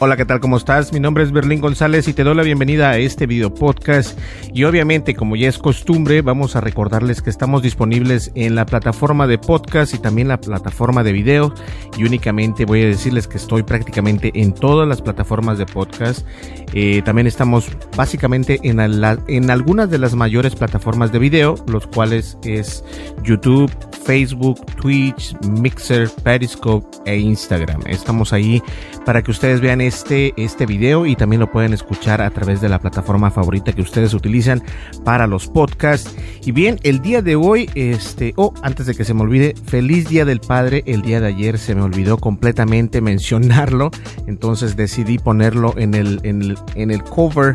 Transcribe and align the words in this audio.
Hola, 0.00 0.16
¿qué 0.16 0.24
tal? 0.24 0.40
¿Cómo 0.40 0.56
estás? 0.56 0.92
Mi 0.92 0.98
nombre 0.98 1.22
es 1.22 1.30
Berlín 1.30 1.60
González 1.60 2.08
y 2.08 2.12
te 2.14 2.24
doy 2.24 2.34
la 2.34 2.42
bienvenida 2.42 2.90
a 2.90 2.98
este 2.98 3.26
video 3.26 3.54
podcast. 3.54 4.18
Y 4.52 4.64
obviamente, 4.64 5.14
como 5.14 5.36
ya 5.36 5.48
es 5.48 5.56
costumbre, 5.56 6.20
vamos 6.20 6.56
a 6.56 6.60
recordarles 6.60 7.22
que 7.22 7.30
estamos 7.30 7.62
disponibles 7.62 8.32
en 8.34 8.56
la 8.56 8.66
plataforma 8.66 9.28
de 9.28 9.38
podcast 9.38 9.94
y 9.94 9.98
también 9.98 10.26
la 10.26 10.40
plataforma 10.40 11.04
de 11.04 11.12
video. 11.12 11.54
Y 11.96 12.02
únicamente 12.02 12.64
voy 12.64 12.82
a 12.82 12.86
decirles 12.86 13.28
que 13.28 13.36
estoy 13.36 13.62
prácticamente 13.62 14.32
en 14.34 14.52
todas 14.52 14.88
las 14.88 15.00
plataformas 15.00 15.58
de 15.58 15.66
podcast. 15.66 16.26
Eh, 16.72 17.02
también 17.04 17.28
estamos 17.28 17.68
básicamente 17.96 18.58
en, 18.64 18.80
algunas 18.80 19.90
de 19.90 19.98
las 19.98 20.16
mayores 20.16 20.56
plataformas 20.56 21.12
de 21.12 21.20
video, 21.20 21.54
los 21.68 21.86
cuales 21.86 22.36
es 22.42 22.84
YouTube, 23.22 23.70
Facebook, 24.04 24.66
Twitch, 24.74 25.36
Mixer, 25.46 26.10
Periscope 26.24 26.84
e 27.06 27.16
Instagram. 27.16 27.82
Estamos 27.86 28.32
ahí 28.32 28.60
para 29.06 29.22
que 29.22 29.30
ustedes 29.30 29.60
vean 29.60 29.83
este, 29.86 30.34
este 30.36 30.66
video 30.66 31.06
y 31.06 31.16
también 31.16 31.40
lo 31.40 31.50
pueden 31.50 31.72
escuchar 31.72 32.20
a 32.20 32.30
través 32.30 32.60
de 32.60 32.68
la 32.68 32.78
plataforma 32.78 33.30
favorita 33.30 33.72
que 33.72 33.82
ustedes 33.82 34.14
utilizan 34.14 34.62
para 35.04 35.26
los 35.26 35.46
podcasts. 35.46 36.14
Y 36.44 36.52
bien, 36.52 36.78
el 36.82 37.00
día 37.00 37.22
de 37.22 37.36
hoy, 37.36 37.70
este, 37.74 38.32
oh, 38.36 38.54
antes 38.62 38.86
de 38.86 38.94
que 38.94 39.04
se 39.04 39.14
me 39.14 39.22
olvide, 39.22 39.54
feliz 39.66 40.08
día 40.08 40.24
del 40.24 40.40
padre. 40.40 40.82
El 40.86 41.02
día 41.02 41.20
de 41.20 41.28
ayer 41.28 41.58
se 41.58 41.74
me 41.74 41.82
olvidó 41.82 42.18
completamente 42.18 43.00
mencionarlo, 43.00 43.90
entonces 44.26 44.76
decidí 44.76 45.18
ponerlo 45.18 45.74
en 45.76 45.94
el, 45.94 46.20
en 46.22 46.42
el, 46.42 46.58
en 46.74 46.90
el 46.90 47.02
cover 47.02 47.54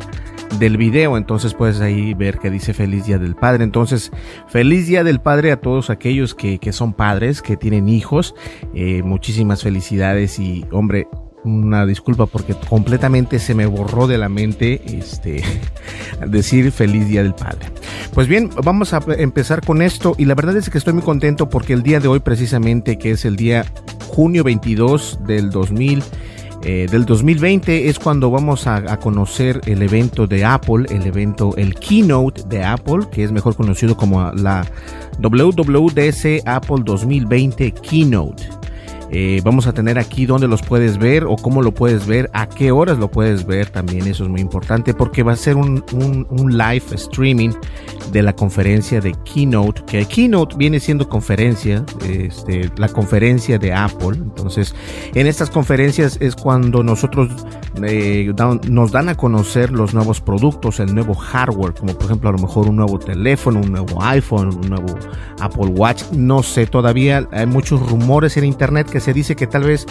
del 0.58 0.78
video, 0.78 1.16
entonces 1.16 1.54
puedes 1.54 1.80
ahí 1.80 2.14
ver 2.16 2.40
que 2.40 2.50
dice 2.50 2.74
feliz 2.74 3.06
día 3.06 3.20
del 3.20 3.36
padre. 3.36 3.64
Entonces, 3.64 4.12
feliz 4.48 4.88
día 4.88 5.04
del 5.04 5.22
padre 5.22 5.52
a 5.52 5.62
todos 5.62 5.90
aquellos 5.90 6.34
que, 6.34 6.58
que 6.58 6.74
son 6.74 6.94
padres, 6.94 7.42
que 7.42 7.56
tienen 7.56 7.88
hijos. 7.88 8.34
Eh, 8.74 9.04
muchísimas 9.04 9.62
felicidades 9.62 10.40
y 10.40 10.66
hombre, 10.72 11.08
una 11.44 11.86
disculpa 11.86 12.26
porque 12.26 12.54
completamente 12.54 13.40
se 13.40 13.56
me 13.56 13.66
borró 13.66 14.08
de 14.08 14.18
la 14.18 14.30
mente 14.30 14.82
este 14.86 15.44
decir 16.28 16.72
feliz 16.72 17.08
día 17.08 17.24
del 17.24 17.34
padre. 17.34 17.68
Pues 18.14 18.28
bien, 18.28 18.50
vamos 18.64 18.94
a 18.94 19.02
empezar 19.18 19.66
con 19.66 19.82
esto 19.82 20.16
y 20.18 20.26
la 20.26 20.36
verdad 20.36 20.58
es 20.58 20.70
que 20.70 20.78
estoy 20.78 20.94
muy 20.94 21.04
contento 21.04 21.50
porque 21.50 21.74
el 21.74 21.84
día 21.84 22.00
de 22.00 22.08
hoy 22.08 22.20
precisamente 22.20 22.98
que 22.98 23.12
es 23.12 23.26
el 23.26 23.36
día 23.36 23.66
junio 24.08 24.44
22 24.44 25.20
del 25.26 25.50
2000 25.50 26.04
eh, 26.62 26.88
del 26.92 27.06
2020 27.06 27.88
es 27.88 28.00
cuando 28.00 28.30
vamos 28.32 28.68
a, 28.68 28.76
a, 28.76 29.00
conocer 29.00 29.62
el 29.66 29.82
evento 29.82 30.28
de 30.28 30.44
Apple, 30.44 30.88
el 30.90 31.08
evento, 31.08 31.54
el 31.56 31.74
keynote 31.74 32.44
de 32.50 32.66
Apple, 32.66 33.08
que 33.10 33.24
es 33.24 33.32
mejor 33.32 33.56
conocido 33.56 33.96
como 33.96 34.30
la 34.34 34.66
WWDC 35.20 36.42
Apple 36.46 36.82
2020 36.84 37.72
Keynote. 37.72 38.59
Eh, 39.12 39.42
vamos 39.44 39.66
a 39.66 39.74
tener 39.74 39.98
aquí 39.98 40.26
dónde 40.26 40.48
los 40.48 40.62
puedes 40.62 41.00
ver 41.00 41.24
o 41.24 41.36
cómo 41.36 41.64
lo 41.64 41.74
puedes 41.74 42.06
ver, 42.06 42.30
a 42.34 42.48
qué 42.48 42.72
horas 42.72 43.00
lo 43.00 43.10
puedes 43.10 43.46
ver 43.46 43.70
también, 43.70 44.08
eso 44.08 44.24
es 44.24 44.30
muy 44.30 44.42
importante 44.42 44.94
porque 44.94 45.24
va 45.24 45.34
a 45.34 45.36
ser 45.36 45.56
un, 45.56 45.84
un, 45.92 46.58
live 46.58 46.84
streaming 46.92 47.52
de 48.12 48.22
la 48.22 48.34
conferencia 48.34 49.02
de 49.02 49.16
Keynote, 49.24 49.84
que 49.86 50.06
Keynote 50.06 50.56
viene 50.58 50.80
siendo 50.80 51.10
conferencia, 51.10 51.84
este, 52.08 52.70
la 52.78 52.88
conferencia 52.88 53.58
de 53.58 53.74
Apple, 53.74 54.18
entonces 54.18 54.76
en 55.16 55.26
estas 55.26 55.50
conferencias 55.50 56.18
es 56.22 56.36
cuando 56.36 56.84
nosotros 56.84 57.30
eh, 57.86 58.34
nos 58.70 58.92
dan 58.92 59.10
a 59.10 59.16
conocer 59.16 59.72
los 59.72 59.94
nuevos 59.94 60.22
productos, 60.22 60.80
el 60.80 60.94
nuevo 60.94 61.14
hardware, 61.14 61.74
como 61.74 61.94
por 61.94 62.06
ejemplo 62.06 62.30
a 62.30 62.34
lo 62.34 62.40
mejor 62.40 62.68
un 62.68 62.76
nuevo 62.78 63.00
teléfono, 63.00 63.60
un 63.60 63.72
nuevo 63.72 64.02
iPhone, 64.04 64.50
un 64.56 64.70
nuevo 64.70 64.98
Apple 65.40 65.68
Watch, 65.68 66.04
no 66.12 66.44
sé, 66.44 66.66
todavía 66.68 67.28
hay 67.32 67.46
muchos 67.46 67.88
rumores 67.90 68.38
en 68.38 68.46
internet 68.46 68.90
que 68.90 69.00
se 69.00 69.14
dice 69.14 69.36
que 69.36 69.48
tal 69.48 69.64
vez 69.64 69.86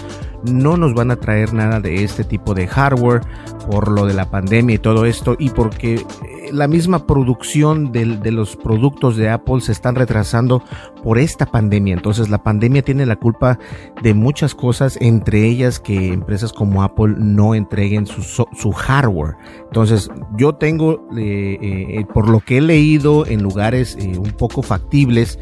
no 0.44 0.76
nos 0.76 0.94
van 0.94 1.10
a 1.10 1.16
traer 1.16 1.52
nada 1.52 1.80
de 1.80 2.04
este 2.04 2.24
tipo 2.24 2.54
de 2.54 2.66
hardware 2.66 3.22
por 3.70 3.88
lo 3.90 4.06
de 4.06 4.14
la 4.14 4.30
pandemia 4.30 4.76
y 4.76 4.78
todo 4.78 5.04
esto 5.04 5.36
y 5.38 5.50
porque 5.50 5.94
eh, 5.94 6.04
la 6.52 6.68
misma 6.68 7.06
producción 7.06 7.92
de, 7.92 8.06
los 8.32 8.56
productos 8.56 9.16
de 9.16 9.28
Apple 9.28 9.60
se 9.60 9.72
están 9.72 9.94
retrasando 9.94 10.62
por 11.02 11.18
esta 11.18 11.46
pandemia. 11.46 11.94
Entonces 11.94 12.28
la 12.28 12.42
pandemia 12.42 12.82
tiene 12.82 13.06
la 13.06 13.16
culpa 13.16 13.58
de 14.02 14.14
muchas 14.14 14.54
cosas, 14.54 14.98
entre 15.00 15.44
ellas 15.46 15.80
que 15.80 16.12
empresas 16.12 16.52
como 16.52 16.82
Apple 16.82 17.14
no 17.18 17.54
entreguen 17.78 18.06
su, 18.06 18.72
hardware. 18.72 19.36
Entonces 19.66 20.10
yo 20.36 20.54
tengo, 20.54 21.08
eh, 21.16 21.58
eh, 21.60 22.04
por 22.12 22.28
lo 22.28 22.40
que 22.40 22.58
he 22.58 22.60
leído 22.60 23.26
en 23.26 23.42
lugares 23.42 23.96
eh, 24.00 24.18
un 24.18 24.32
poco 24.32 24.62
factibles, 24.62 25.38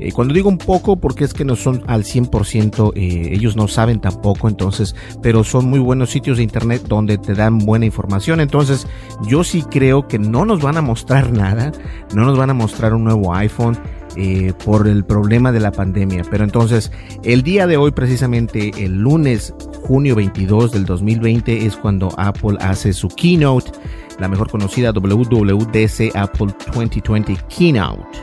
eh, 0.00 0.12
cuando 0.12 0.32
digo 0.32 0.48
un 0.48 0.58
poco 0.58 0.96
porque 0.96 1.24
es 1.24 1.34
que 1.34 1.44
no 1.44 1.56
son 1.56 1.82
al 1.88 2.04
100%, 2.04 2.92
eh, 2.94 3.30
ellos 3.32 3.56
no 3.56 3.66
saben 3.66 4.00
tampoco, 4.00 4.48
entonces, 4.48 4.94
pero 5.22 5.42
son 5.42 5.68
muy 5.68 5.80
buenos 5.80 6.10
sitios 6.10 6.36
de 6.36 6.44
internet 6.44 6.82
donde 6.86 7.18
te 7.18 7.34
dan 7.34 7.58
buena 7.58 7.86
información. 7.86 8.40
Entonces, 8.40 8.86
yo 9.26 9.42
sí 9.42 9.62
creo 9.62 10.06
que 10.06 10.18
no 10.18 10.44
nos 10.44 10.62
van 10.62 10.76
a 10.76 10.82
mostrar 10.82 11.32
nada, 11.32 11.72
no 12.14 12.24
nos 12.24 12.38
van 12.38 12.50
a 12.50 12.54
mostrar 12.54 12.94
un 12.94 13.04
nuevo 13.04 13.34
iPhone. 13.34 13.76
Eh, 14.16 14.52
por 14.64 14.88
el 14.88 15.04
problema 15.04 15.52
de 15.52 15.60
la 15.60 15.70
pandemia. 15.70 16.22
Pero 16.30 16.42
entonces, 16.42 16.90
el 17.22 17.42
día 17.42 17.66
de 17.66 17.76
hoy, 17.76 17.92
precisamente 17.92 18.72
el 18.78 18.98
lunes, 18.98 19.54
junio 19.82 20.16
22 20.16 20.72
del 20.72 20.86
2020, 20.86 21.66
es 21.66 21.76
cuando 21.76 22.08
Apple 22.16 22.56
hace 22.60 22.92
su 22.92 23.08
keynote, 23.08 23.70
la 24.18 24.28
mejor 24.28 24.50
conocida 24.50 24.92
WWDC 24.92 26.16
Apple 26.16 26.48
2020 26.74 27.36
Keynote. 27.48 28.18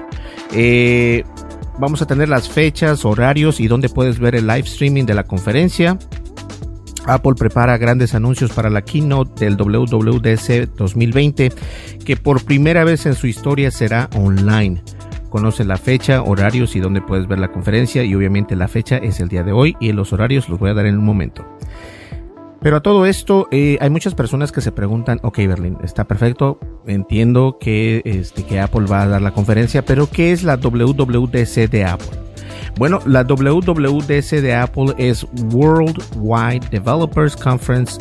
Eh, 0.54 1.24
vamos 1.80 2.02
a 2.02 2.08
tener 2.08 2.30
las 2.30 2.50
fechas, 2.50 3.06
horarios 3.06 3.60
y 3.60 3.68
dónde 3.68 3.90
puedes 3.90 4.20
ver 4.20 4.36
el 4.36 4.48
live 4.48 4.68
streaming 4.68 5.06
de 5.06 5.14
la 5.14 5.24
conferencia. 5.24 5.98
Apple 7.06 7.34
prepara 7.38 7.78
grandes 7.78 8.16
anuncios 8.16 8.52
para 8.52 8.70
la 8.70 8.82
keynote 8.82 9.46
del 9.46 9.58
WWDC 9.58 10.76
2020 10.76 11.52
que 12.04 12.18
por 12.18 12.44
primera 12.44 12.84
vez 12.84 13.06
en 13.06 13.14
su 13.14 13.28
historia 13.28 13.70
será 13.70 14.10
online. 14.16 14.82
Conoce 15.36 15.66
la 15.66 15.76
fecha, 15.76 16.22
horarios 16.22 16.78
y 16.78 16.80
dónde 16.80 17.02
puedes 17.02 17.28
ver 17.28 17.40
la 17.40 17.52
conferencia 17.52 18.06
y 18.06 18.16
obviamente 18.16 18.56
la 18.56 18.70
fecha 18.70 18.96
es 18.96 19.20
el 19.20 19.28
día 19.28 19.44
de 19.44 19.52
hoy 19.52 19.76
y 19.82 19.92
los 19.92 20.14
horarios 20.14 20.48
los 20.48 20.58
voy 20.58 20.70
a 20.70 20.74
dar 20.74 20.86
en 20.86 20.98
un 20.98 21.04
momento. 21.04 21.46
Pero 22.62 22.78
a 22.78 22.80
todo 22.80 23.06
esto, 23.06 23.50
eh, 23.52 23.78
hay 23.82 23.90
muchas 23.90 24.16
personas 24.16 24.54
que 24.54 24.62
se 24.62 24.72
preguntan, 24.72 25.20
ok 25.24 25.40
Berlín, 25.40 25.78
está 25.84 26.06
perfecto, 26.06 26.58
entiendo 26.88 27.58
que, 27.60 28.02
este, 28.06 28.46
que 28.46 28.62
Apple 28.62 28.86
va 28.90 29.02
a 29.02 29.08
dar 29.08 29.22
la 29.22 29.34
conferencia, 29.34 29.84
pero 29.84 30.10
¿qué 30.10 30.32
es 30.32 30.42
la 30.42 30.56
WWDC 30.56 31.70
de 31.70 31.84
Apple? 31.84 32.18
Bueno, 32.78 33.02
la 33.06 33.24
WWDC 33.26 34.40
de 34.40 34.56
Apple 34.56 34.94
es 34.98 35.28
Worldwide 35.52 36.70
Developers 36.72 37.36
Conference 37.36 38.00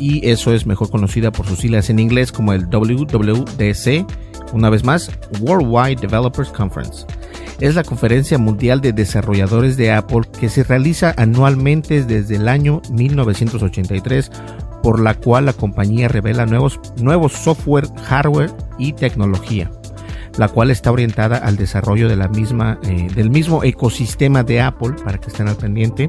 y 0.00 0.28
eso 0.28 0.52
es 0.52 0.66
mejor 0.66 0.90
conocida 0.90 1.30
por 1.30 1.46
sus 1.46 1.60
siglas 1.60 1.90
en 1.90 2.00
inglés 2.00 2.32
como 2.32 2.52
el 2.52 2.64
WWDC 2.64 4.04
Una 4.52 4.70
vez 4.70 4.84
más, 4.84 5.10
Worldwide 5.40 6.00
Developers 6.00 6.50
Conference. 6.50 7.06
Es 7.60 7.74
la 7.74 7.84
conferencia 7.84 8.38
mundial 8.38 8.80
de 8.80 8.92
desarrolladores 8.92 9.76
de 9.76 9.92
Apple 9.92 10.22
que 10.38 10.48
se 10.48 10.64
realiza 10.64 11.14
anualmente 11.16 12.02
desde 12.04 12.36
el 12.36 12.48
año 12.48 12.82
1983 12.90 14.30
por 14.82 14.98
la 14.98 15.14
cual 15.14 15.46
la 15.46 15.52
compañía 15.52 16.08
revela 16.08 16.44
nuevos, 16.44 16.80
nuevos 17.00 17.32
software, 17.32 17.86
hardware 18.04 18.50
y 18.78 18.94
tecnología 18.94 19.70
la 20.38 20.48
cual 20.48 20.70
está 20.70 20.90
orientada 20.90 21.38
al 21.38 21.56
desarrollo 21.56 22.08
de 22.08 22.16
la 22.16 22.28
misma, 22.28 22.78
eh, 22.82 23.08
del 23.14 23.30
mismo 23.30 23.64
ecosistema 23.64 24.42
de 24.42 24.60
Apple, 24.60 24.94
para 25.04 25.18
que 25.18 25.28
estén 25.28 25.48
al 25.48 25.56
pendiente. 25.56 26.08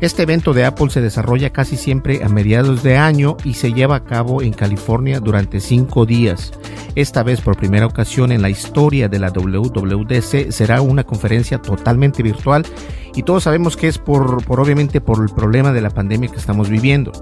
Este 0.00 0.22
evento 0.22 0.52
de 0.52 0.64
Apple 0.64 0.90
se 0.90 1.00
desarrolla 1.00 1.50
casi 1.50 1.76
siempre 1.76 2.24
a 2.24 2.28
mediados 2.28 2.82
de 2.82 2.96
año 2.96 3.36
y 3.44 3.54
se 3.54 3.72
lleva 3.72 3.96
a 3.96 4.04
cabo 4.04 4.42
en 4.42 4.52
California 4.52 5.20
durante 5.20 5.60
cinco 5.60 6.06
días. 6.06 6.52
Esta 6.94 7.22
vez 7.22 7.40
por 7.40 7.56
primera 7.56 7.86
ocasión 7.86 8.32
en 8.32 8.42
la 8.42 8.50
historia 8.50 9.08
de 9.08 9.18
la 9.18 9.30
WWDC 9.30 10.50
será 10.50 10.82
una 10.82 11.04
conferencia 11.04 11.58
totalmente 11.58 12.22
virtual 12.22 12.66
y 13.14 13.22
todos 13.22 13.44
sabemos 13.44 13.76
que 13.76 13.88
es 13.88 13.98
por, 13.98 14.44
por 14.44 14.60
obviamente 14.60 15.00
por 15.00 15.22
el 15.22 15.34
problema 15.34 15.72
de 15.72 15.80
la 15.80 15.90
pandemia 15.90 16.30
que 16.30 16.38
estamos 16.38 16.68
viviendo. 16.68 17.12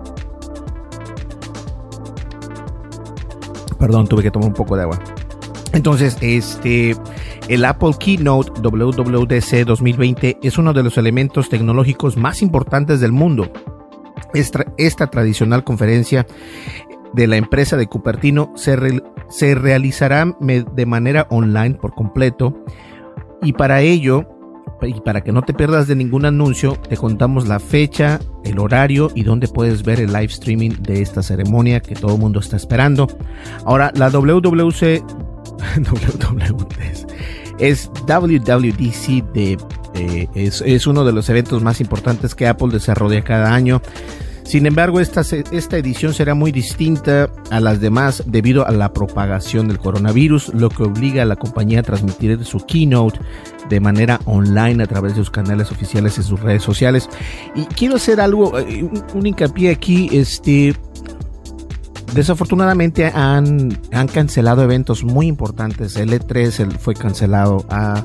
Perdón, 3.79 4.07
tuve 4.07 4.23
que 4.23 4.31
tomar 4.31 4.49
un 4.49 4.55
poco 4.55 4.77
de 4.77 4.83
agua. 4.83 4.99
Entonces, 5.73 6.17
este, 6.21 6.97
el 7.49 7.65
Apple 7.65 7.93
Keynote 7.99 8.61
WWDC 8.61 9.65
2020 9.65 10.39
es 10.43 10.59
uno 10.59 10.73
de 10.73 10.83
los 10.83 10.99
elementos 10.99 11.49
tecnológicos 11.49 12.17
más 12.17 12.43
importantes 12.43 13.01
del 13.01 13.13
mundo. 13.13 13.51
Esta, 14.35 14.67
esta 14.79 15.07
tradicional 15.09 15.65
conferencia 15.65 16.27
de 17.13 17.27
la 17.27 17.37
empresa 17.37 17.77
de 17.77 17.87
Cupertino 17.87 18.53
se, 18.57 19.03
se 19.29 19.55
realizará 19.55 20.37
de 20.41 20.87
manera 20.87 21.27
online 21.31 21.75
por 21.75 21.95
completo 21.95 22.65
y 23.43 23.53
para 23.53 23.81
ello 23.81 24.27
y 24.83 25.01
para 25.01 25.23
que 25.23 25.33
no 25.33 25.43
te 25.43 25.53
pierdas 25.53 25.87
de 25.89 25.97
ningún 25.97 26.25
anuncio, 26.25 26.73
te 26.73 26.97
contamos 26.97 27.47
la 27.47 27.61
fecha, 27.61 28.19
el 28.45 28.59
horario 28.59 29.11
y 29.15 29.25
dónde 29.25 29.47
puedes 29.49 29.83
ver 29.83 30.01
el 30.01 30.13
live 30.13 30.27
streaming 30.27 30.71
de 30.81 31.03
esta 31.03 31.23
ceremonia 31.23 31.81
que 31.81 31.95
todo 31.95 32.15
el 32.15 32.21
mundo 32.21 32.41
está 32.41 32.57
esperando. 32.57 33.07
Ahora, 33.65 33.93
la 33.95 34.09
WWC 34.09 35.05
es 37.61 37.91
WWDC 38.07 39.33
de, 39.33 39.59
es, 40.35 40.63
es, 40.63 40.87
uno 40.87 41.05
de 41.05 41.13
los 41.13 41.29
eventos 41.29 41.63
más 41.63 41.81
importantes 41.81 42.35
que 42.35 42.49
Apple 42.49 42.69
desarrolla 42.73 43.23
cada 43.23 43.55
año. 43.55 43.83
Sin 44.51 44.67
embargo, 44.67 44.99
esta, 44.99 45.21
esta 45.21 45.77
edición 45.77 46.13
será 46.13 46.35
muy 46.35 46.51
distinta 46.51 47.31
a 47.51 47.61
las 47.61 47.81
demás 47.81 48.25
debido 48.27 48.67
a 48.67 48.73
la 48.73 48.93
propagación 48.93 49.69
del 49.69 49.79
coronavirus, 49.79 50.53
lo 50.55 50.71
que 50.71 50.83
obliga 50.83 51.23
a 51.23 51.25
la 51.25 51.37
compañía 51.37 51.81
a 51.81 51.83
transmitir 51.85 52.45
su 52.45 52.59
keynote 52.67 53.21
de 53.69 53.79
manera 53.79 54.19
online 54.25 54.83
a 54.83 54.87
través 54.89 55.13
de 55.13 55.21
sus 55.21 55.31
canales 55.31 55.71
oficiales 55.71 56.19
en 56.19 56.25
sus 56.25 56.41
redes 56.41 56.65
sociales. 56.65 57.09
Y 57.55 57.65
quiero 57.67 57.95
hacer 57.95 58.21
algo, 58.21 58.59
eh, 58.59 58.91
un 59.15 59.25
hincapié 59.25 59.71
aquí, 59.71 60.09
este, 60.11 60.75
desafortunadamente 62.15 63.07
han, 63.07 63.79
han 63.93 64.09
cancelado 64.09 64.63
eventos 64.63 65.05
muy 65.05 65.27
importantes. 65.27 65.97
El 65.97 66.11
E3 66.11 66.79
fue 66.79 66.95
cancelado. 66.95 67.65
Ah, 67.69 68.05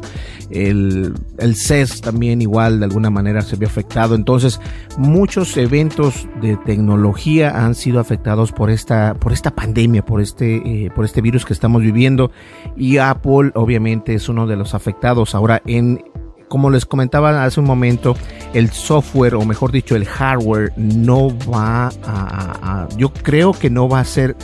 el, 0.50 1.14
el 1.38 1.56
CES 1.56 2.02
también 2.02 2.42
igual 2.42 2.80
de 2.80 2.86
alguna 2.86 3.10
manera 3.10 3.42
se 3.42 3.56
vio 3.56 3.68
afectado. 3.68 4.16
Entonces 4.16 4.60
muchos 4.98 5.58
eventos 5.58 6.28
de 6.42 6.58
tecnología 6.58 7.66
han 7.66 7.76
sido 7.76 8.00
afectados 8.00 8.52
por 8.52 8.70
esta, 8.70 9.16
por 9.16 9.34
esta 9.34 9.56
pandemia, 9.56 10.06
por 10.06 10.22
este, 10.22 10.86
eh, 10.86 10.92
por 10.94 11.06
este 11.06 11.22
virus 11.22 11.46
que 11.46 11.54
estamos 11.54 11.82
viviendo. 11.82 12.32
Y 12.76 12.98
Apple 12.98 13.52
obviamente 13.56 14.14
es 14.14 14.30
uno 14.30 14.48
de 14.48 14.56
los 14.56 14.74
afectados. 14.74 15.36
Ahora 15.36 15.62
en 15.66 16.04
como 16.48 16.70
les 16.70 16.86
comentaba 16.86 17.44
hace 17.44 17.60
un 17.60 17.66
momento, 17.66 18.16
el 18.54 18.70
software, 18.72 19.36
o 19.36 19.46
mejor 19.46 19.72
dicho, 19.72 19.96
el 19.96 20.06
hardware, 20.06 20.72
no 20.78 21.30
va 21.52 21.92
a, 22.06 22.88
yo 22.98 23.12
creo 23.12 23.54
que 23.54 23.70
no 23.70 23.90
va 23.90 24.00
a 24.00 24.06
ser 24.06 24.36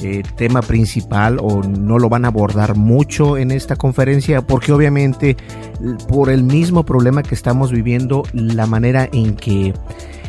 eh, 0.00 0.22
tema 0.36 0.60
principal 0.60 1.38
o 1.40 1.62
no 1.62 1.98
lo 1.98 2.08
van 2.08 2.24
a 2.24 2.28
abordar 2.28 2.76
mucho 2.76 3.36
en 3.38 3.50
esta 3.50 3.76
conferencia, 3.76 4.42
porque 4.42 4.72
obviamente 4.72 5.36
por 6.08 6.30
el 6.30 6.42
mismo 6.42 6.84
problema 6.84 7.22
que 7.22 7.34
estamos 7.34 7.70
viviendo, 7.70 8.24
la 8.32 8.66
manera 8.66 9.08
en 9.12 9.34
que 9.36 9.72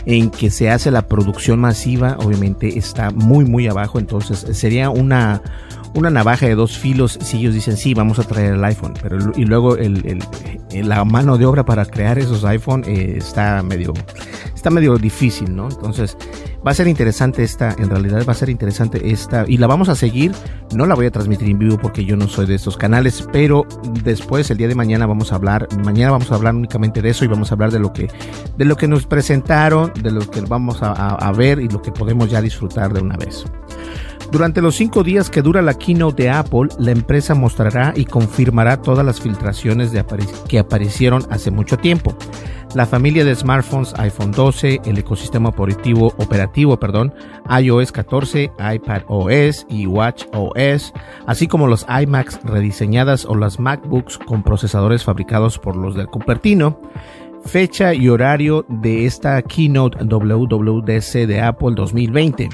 en 0.06 0.30
que 0.30 0.52
se 0.52 0.70
hace 0.70 0.92
la 0.92 1.08
producción 1.08 1.60
masiva, 1.60 2.16
obviamente 2.24 2.78
está 2.78 3.10
muy 3.10 3.44
muy 3.44 3.68
abajo, 3.68 3.98
entonces 3.98 4.46
sería 4.56 4.92
una 4.92 5.42
una 5.96 6.10
navaja 6.10 6.46
de 6.46 6.56
dos 6.56 6.78
filos 6.78 7.18
si 7.22 7.38
ellos 7.38 7.54
dicen 7.54 7.78
sí, 7.78 7.94
vamos 7.94 8.20
a 8.20 8.24
traer 8.24 8.54
el 8.54 8.64
iPhone, 8.64 8.94
pero 9.02 9.18
y 9.36 9.46
luego 9.46 9.78
el, 9.78 10.20
la 10.72 11.04
mano 11.06 11.38
de 11.38 11.46
obra 11.46 11.66
para 11.66 11.86
crear 11.86 12.20
esos 12.20 12.44
iPhone 12.44 12.84
eh, 12.86 13.16
está 13.18 13.64
medio 13.64 13.94
está 14.54 14.70
medio 14.70 14.98
difícil, 14.98 15.56
¿no? 15.56 15.70
Entonces 15.70 16.18
va 16.66 16.72
a 16.72 16.74
ser 16.74 16.88
interesante 16.88 17.44
esta, 17.44 17.76
en 17.78 17.90
realidad 17.90 18.26
va 18.28 18.34
a 18.34 18.36
ser 18.36 18.50
interesante 18.50 19.12
esta 19.12 19.46
y 19.48 19.58
la 19.58 19.68
vamos 19.68 19.90
a 19.90 19.96
seguir. 19.96 20.34
No 20.76 20.86
la 20.86 20.96
voy 20.96 21.06
a 21.06 21.12
transmitir 21.12 21.48
en 21.48 21.60
vivo 21.60 21.78
porque 21.78 22.04
yo 22.04 22.18
no 22.18 22.28
soy 22.28 22.48
de 22.48 22.56
estos 22.56 22.76
canales, 22.76 23.28
pero 23.32 23.66
después 24.04 24.50
el 24.50 24.58
día 24.58 24.68
de 24.68 24.76
mañana 24.76 25.06
vamos 25.06 25.32
a 25.32 25.36
hablar, 25.36 25.68
mañana 25.86 26.12
vamos 26.12 26.32
a 26.32 26.36
hablar 26.36 26.56
únicamente 26.56 27.02
de 27.02 27.12
eso 27.12 27.24
y 27.24 27.28
vamos 27.28 27.52
a 27.52 27.56
hablar 27.56 27.72
de 27.72 27.80
lo 27.80 27.94
que 27.94 28.10
de 28.58 28.66
lo 28.66 28.76
que 28.76 28.88
nos 28.88 29.06
presentaron, 29.06 29.94
de 30.02 30.12
lo 30.12 30.30
que 30.30 30.42
vamos 30.42 30.80
a 30.82 31.32
ver 31.32 31.60
y 31.60 31.70
lo 31.70 31.82
que 31.82 31.92
podemos 31.92 32.30
ya 32.30 32.42
disfrutar 32.42 32.92
de 32.92 33.02
una 33.02 33.16
vez. 33.16 33.46
Durante 34.32 34.62
los 34.62 34.76
cinco 34.76 35.04
días 35.04 35.30
que 35.30 35.42
dura 35.42 35.62
la 35.62 35.76
keynote 35.76 36.24
de 36.24 36.30
Apple, 36.30 36.70
la 36.80 36.92
empresa 36.92 37.36
mostrará 37.36 37.94
y 37.96 38.06
confirmará 38.06 38.82
todas 38.82 39.06
las 39.06 39.22
filtraciones 39.22 39.92
que 40.48 40.60
aparecieron 40.60 41.24
hace 41.30 41.52
mucho 41.52 41.78
tiempo. 41.78 42.16
La 42.74 42.86
familia 42.86 43.24
de 43.24 43.34
smartphones 43.34 43.94
iPhone 43.98 44.34
12, 44.34 44.82
el 44.84 44.98
ecosistema 44.98 45.48
operativo, 45.50 46.08
operativo 46.18 46.78
perdón, 46.78 47.14
iOS 47.50 47.94
14, 47.94 48.52
iPad 48.74 49.04
OS 49.08 49.66
y 49.70 49.86
Watch 49.86 50.26
OS, 50.34 50.92
así 51.26 51.48
como 51.48 51.68
los 51.68 51.86
iMacs 51.88 52.42
rediseñadas 52.44 53.24
o 53.24 53.36
las 53.36 53.62
MacBooks 53.62 54.18
con 54.18 54.44
procesadores 54.44 55.06
fabricados 55.06 55.58
por 55.58 55.78
los 55.78 55.96
del 55.96 56.08
Cupertino, 56.08 56.82
fecha 57.46 57.94
y 57.94 58.10
horario 58.10 58.66
de 58.68 59.06
esta 59.06 59.42
keynote 59.42 60.04
WWDC 60.04 61.28
de 61.28 61.42
Apple 61.42 61.76
2020. 61.76 62.50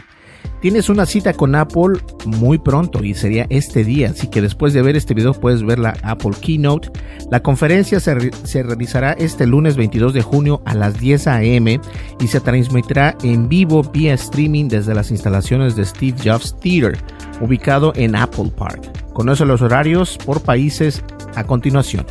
Tienes 0.62 0.90
una 0.90 1.08
cita 1.08 1.34
con 1.34 1.56
Apple 1.56 2.00
muy 2.26 2.60
pronto 2.60 3.04
y 3.04 3.16
sería 3.16 3.48
este 3.50 3.84
día, 3.84 4.12
así 4.12 4.28
que 4.28 4.44
después 4.44 4.74
de 4.74 4.84
ver 4.84 4.96
este 4.96 5.16
video 5.16 5.34
puedes 5.34 5.64
ver 5.64 5.80
la 5.80 5.98
Apple 6.04 6.34
Keynote. 6.40 6.92
La 7.32 7.42
conferencia 7.42 8.00
se, 8.00 8.14
realizará 8.62 9.14
este 9.14 9.48
lunes 9.48 9.76
22 9.76 10.14
de 10.14 10.22
junio 10.22 10.62
a 10.66 10.76
las 10.76 11.00
10 11.00 11.28
a.m. 11.28 11.82
y 12.20 12.28
se 12.28 12.40
transmitirá 12.40 13.18
en 13.24 13.50
vivo 13.50 13.82
vía 13.82 14.14
streaming 14.14 14.68
desde 14.68 14.94
las 14.94 15.10
instalaciones 15.10 15.76
de 15.76 15.84
Steve 15.84 16.18
Jobs 16.24 16.56
Theater, 16.60 16.96
ubicado 17.42 17.92
en 17.96 18.16
Apple 18.16 18.52
Park. 18.56 19.14
Conoce 19.14 19.46
los 19.46 19.64
horarios 19.64 20.20
por 20.24 20.42
países 20.42 21.04
a 21.34 21.44
continuación. 21.44 22.06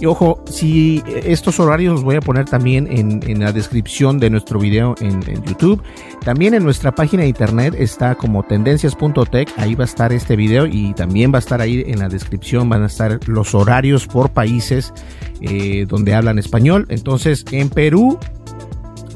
Y 0.00 0.06
ojo, 0.06 0.42
si 0.48 1.02
estos 1.24 1.58
horarios 1.58 1.94
los 1.94 2.02
voy 2.04 2.16
a 2.16 2.20
poner 2.20 2.44
también 2.44 2.86
en, 2.90 3.40
la 3.40 3.52
descripción 3.52 4.18
de 4.18 4.30
nuestro 4.30 4.60
video 4.60 4.94
en, 5.00 5.22
YouTube. 5.44 5.82
También 6.24 6.54
en 6.54 6.62
nuestra 6.62 6.94
página 6.94 7.22
de 7.22 7.28
internet 7.28 7.74
está 7.76 8.14
como 8.14 8.44
tendencias.tech. 8.44 9.52
Ahí 9.56 9.74
va 9.74 9.84
a 9.84 9.86
estar 9.86 10.12
este 10.12 10.36
video 10.36 10.66
y 10.66 10.94
también 10.94 11.32
va 11.32 11.36
a 11.36 11.40
estar 11.40 11.60
ahí 11.60 11.84
en 11.86 11.98
la 11.98 12.08
descripción. 12.08 12.68
Van 12.68 12.82
a 12.82 12.86
estar 12.86 13.18
los 13.26 13.54
horarios 13.54 14.06
por 14.06 14.30
países 14.30 14.92
eh, 15.40 15.84
donde 15.88 16.14
hablan 16.14 16.38
español. 16.38 16.86
Entonces, 16.90 17.44
en 17.50 17.68
Perú 17.68 18.18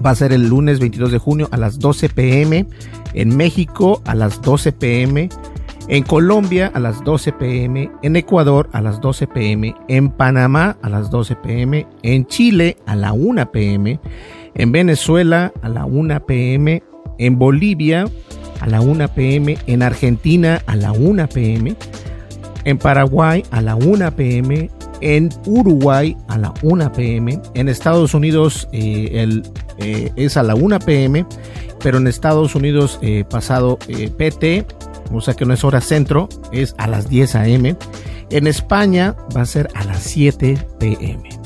va 0.04 0.10
a 0.10 0.14
ser 0.16 0.32
el 0.32 0.48
lunes 0.48 0.80
22 0.80 1.12
de 1.12 1.18
junio 1.18 1.48
a 1.52 1.58
las 1.58 1.78
12 1.78 2.08
pm. 2.08 2.66
En 3.14 3.36
México 3.36 4.02
a 4.04 4.14
las 4.14 4.40
12 4.42 4.72
pm 4.72 5.28
en 5.88 6.04
Colombia 6.04 6.70
a 6.74 6.80
las 6.80 7.02
12 7.04 7.32
pm, 7.32 7.90
en 8.02 8.16
Ecuador 8.16 8.68
a 8.72 8.80
las 8.80 9.00
12 9.00 9.26
pm, 9.26 9.74
en 9.88 10.10
Panamá 10.10 10.76
a 10.82 10.88
las 10.88 11.10
12 11.10 11.36
pm, 11.36 11.86
en 12.02 12.26
Chile 12.26 12.76
a 12.86 12.96
la 12.96 13.12
1 13.12 13.50
pm, 13.50 14.00
en 14.54 14.72
Venezuela 14.72 15.52
a 15.62 15.68
la 15.68 15.84
1 15.84 16.26
pm, 16.26 16.82
en 17.18 17.38
Bolivia 17.38 18.06
a 18.60 18.66
la 18.66 18.80
1 18.80 19.08
pm, 19.08 19.58
en 19.66 19.82
Argentina 19.82 20.62
a 20.66 20.76
la 20.76 20.92
1 20.92 21.28
pm, 21.28 21.74
en 22.64 22.78
Paraguay 22.78 23.42
a 23.50 23.60
la 23.60 23.74
1 23.74 24.14
pm, 24.14 24.70
en 25.00 25.30
Uruguay 25.46 26.16
a 26.28 26.38
la 26.38 26.54
1 26.62 26.92
pm, 26.92 27.40
en 27.54 27.68
Estados 27.68 28.14
Unidos 28.14 28.68
eh, 28.72 29.10
el, 29.14 29.42
eh, 29.78 30.12
es 30.16 30.36
a 30.36 30.44
la 30.44 30.54
1 30.54 30.78
pm, 30.78 31.26
pero 31.82 31.98
en 31.98 32.06
Estados 32.06 32.54
Unidos 32.54 33.00
eh, 33.02 33.24
pasado 33.28 33.78
PT 34.16 34.64
o 35.18 35.20
sea 35.20 35.34
que 35.34 35.44
no 35.44 35.54
es 35.54 35.64
hora 35.64 35.80
centro, 35.80 36.28
es 36.52 36.74
a 36.78 36.86
las 36.86 37.08
10 37.08 37.34
a.m. 37.36 37.76
En 38.30 38.46
España 38.46 39.14
va 39.36 39.42
a 39.42 39.46
ser 39.46 39.68
a 39.74 39.84
las 39.84 40.02
7 40.02 40.58
p.m. 40.78 41.42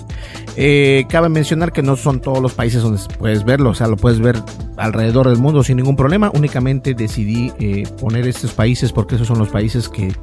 Eh, 0.58 1.04
cabe 1.10 1.28
mencionar 1.28 1.70
que 1.70 1.82
no 1.82 1.96
son 1.96 2.20
todos 2.20 2.40
los 2.40 2.54
países 2.54 2.82
donde 2.82 2.98
puedes 3.18 3.44
verlo, 3.44 3.70
o 3.70 3.74
sea, 3.74 3.88
lo 3.88 3.96
puedes 3.96 4.20
ver 4.20 4.42
alrededor 4.78 5.28
del 5.28 5.38
mundo 5.38 5.62
sin 5.62 5.76
ningún 5.76 5.96
problema. 5.96 6.30
Únicamente 6.34 6.94
decidí 6.94 7.52
eh, 7.58 7.84
poner 8.00 8.26
estos 8.26 8.52
países 8.52 8.92
porque 8.92 9.16
esos 9.16 9.26
son 9.26 9.38
los 9.38 9.50
países 9.50 9.88
que, 9.88 10.14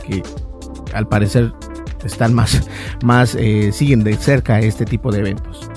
al 0.94 1.08
parecer 1.08 1.54
están 2.04 2.34
más, 2.34 2.68
más 3.04 3.36
eh, 3.36 3.72
siguen 3.72 4.04
de 4.04 4.16
cerca 4.16 4.60
este 4.60 4.86
tipo 4.86 5.12
de 5.12 5.20
eventos. 5.20 5.70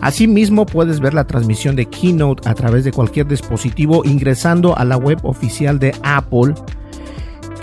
Asimismo, 0.00 0.66
puedes 0.66 1.00
ver 1.00 1.14
la 1.14 1.26
transmisión 1.26 1.74
de 1.74 1.86
Keynote 1.86 2.48
a 2.48 2.54
través 2.54 2.84
de 2.84 2.92
cualquier 2.92 3.26
dispositivo 3.26 4.02
ingresando 4.04 4.76
a 4.78 4.84
la 4.84 4.96
web 4.96 5.18
oficial 5.22 5.78
de 5.78 5.94
Apple 6.02 6.54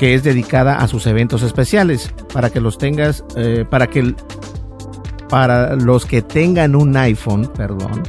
que 0.02 0.16
es 0.16 0.24
dedicada 0.24 0.78
a 0.78 0.88
sus 0.88 1.06
eventos 1.06 1.44
especiales 1.44 2.12
para 2.34 2.50
que 2.50 2.60
los 2.60 2.80
tengas 2.80 3.24
eh, 3.36 3.66
para 3.70 3.86
que 3.86 4.16
para 5.30 5.76
los 5.76 6.08
que 6.08 6.24
tengan 6.24 6.76
un 6.76 6.98
iPhone, 6.98 7.48
perdón, 7.56 8.02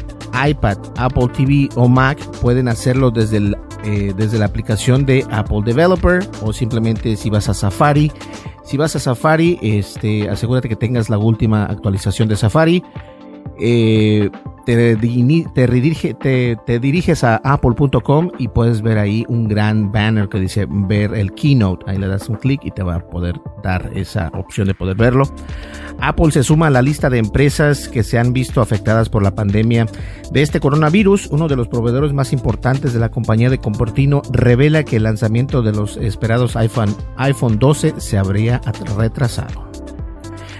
iPad, 0.48 0.78
Apple 0.96 1.28
TV 1.36 1.68
o 1.74 1.88
Mac 1.88 2.18
pueden 2.40 2.68
hacerlo 2.68 3.10
desde, 3.10 3.52
eh, 3.84 4.14
desde 4.16 4.38
la 4.38 4.46
aplicación 4.46 5.04
de 5.04 5.26
Apple 5.30 5.60
Developer 5.66 6.26
o 6.40 6.54
simplemente 6.54 7.14
si 7.14 7.28
vas 7.28 7.50
a 7.50 7.54
Safari. 7.54 8.10
Si 8.64 8.78
vas 8.78 8.96
a 8.96 8.98
Safari, 8.98 9.58
este, 9.60 10.30
asegúrate 10.30 10.70
que 10.70 10.76
tengas 10.76 11.10
la 11.10 11.18
última 11.18 11.66
actualización 11.66 12.26
de 12.26 12.36
Safari. 12.36 12.82
Eh, 13.60 14.30
te, 14.64 14.96
te, 16.66 16.78
diriges 16.78 17.24
a 17.24 17.36
apple.com 17.36 18.30
y 18.38 18.48
puedes 18.48 18.82
ver 18.82 18.98
ahí 18.98 19.24
un 19.28 19.48
gran 19.48 19.92
banner 19.92 20.28
que 20.28 20.38
dice 20.38 20.66
ver 20.68 21.14
el 21.14 21.32
keynote. 21.32 21.84
Ahí 21.88 21.98
le 21.98 22.08
das 22.08 22.28
un 22.28 22.36
clic 22.36 22.60
y 22.64 22.70
te 22.70 22.82
va 22.82 22.96
a 22.96 23.00
poder 23.00 23.40
dar 23.62 23.90
esa 23.94 24.30
opción 24.34 24.68
de 24.68 24.74
poder 24.74 24.96
verlo. 24.96 25.24
Apple 26.00 26.32
se 26.32 26.42
suma 26.42 26.66
a 26.66 26.70
la 26.70 26.82
lista 26.82 27.10
de 27.10 27.18
empresas 27.18 27.88
que 27.88 28.02
se 28.02 28.18
han 28.18 28.32
visto 28.32 28.60
afectadas 28.60 29.08
por 29.08 29.22
la 29.22 29.34
pandemia 29.34 29.86
de 30.30 30.42
este 30.42 30.60
coronavirus. 30.60 31.28
Uno 31.28 31.48
de 31.48 31.56
los 31.56 31.68
proveedores 31.68 32.12
más 32.12 32.32
importantes 32.32 32.92
de 32.92 33.00
la 33.00 33.10
compañía 33.10 33.50
de 33.50 33.58
Comportino 33.58 34.22
revela 34.30 34.84
que 34.84 34.96
el 34.96 35.04
lanzamiento 35.04 35.62
de 35.62 35.72
los 35.72 35.96
esperados 35.96 36.56
iPhone, 36.56 36.94
iPhone 37.16 37.58
12 37.58 37.94
se 37.98 38.18
habría 38.18 38.60
retrasado. 38.96 39.71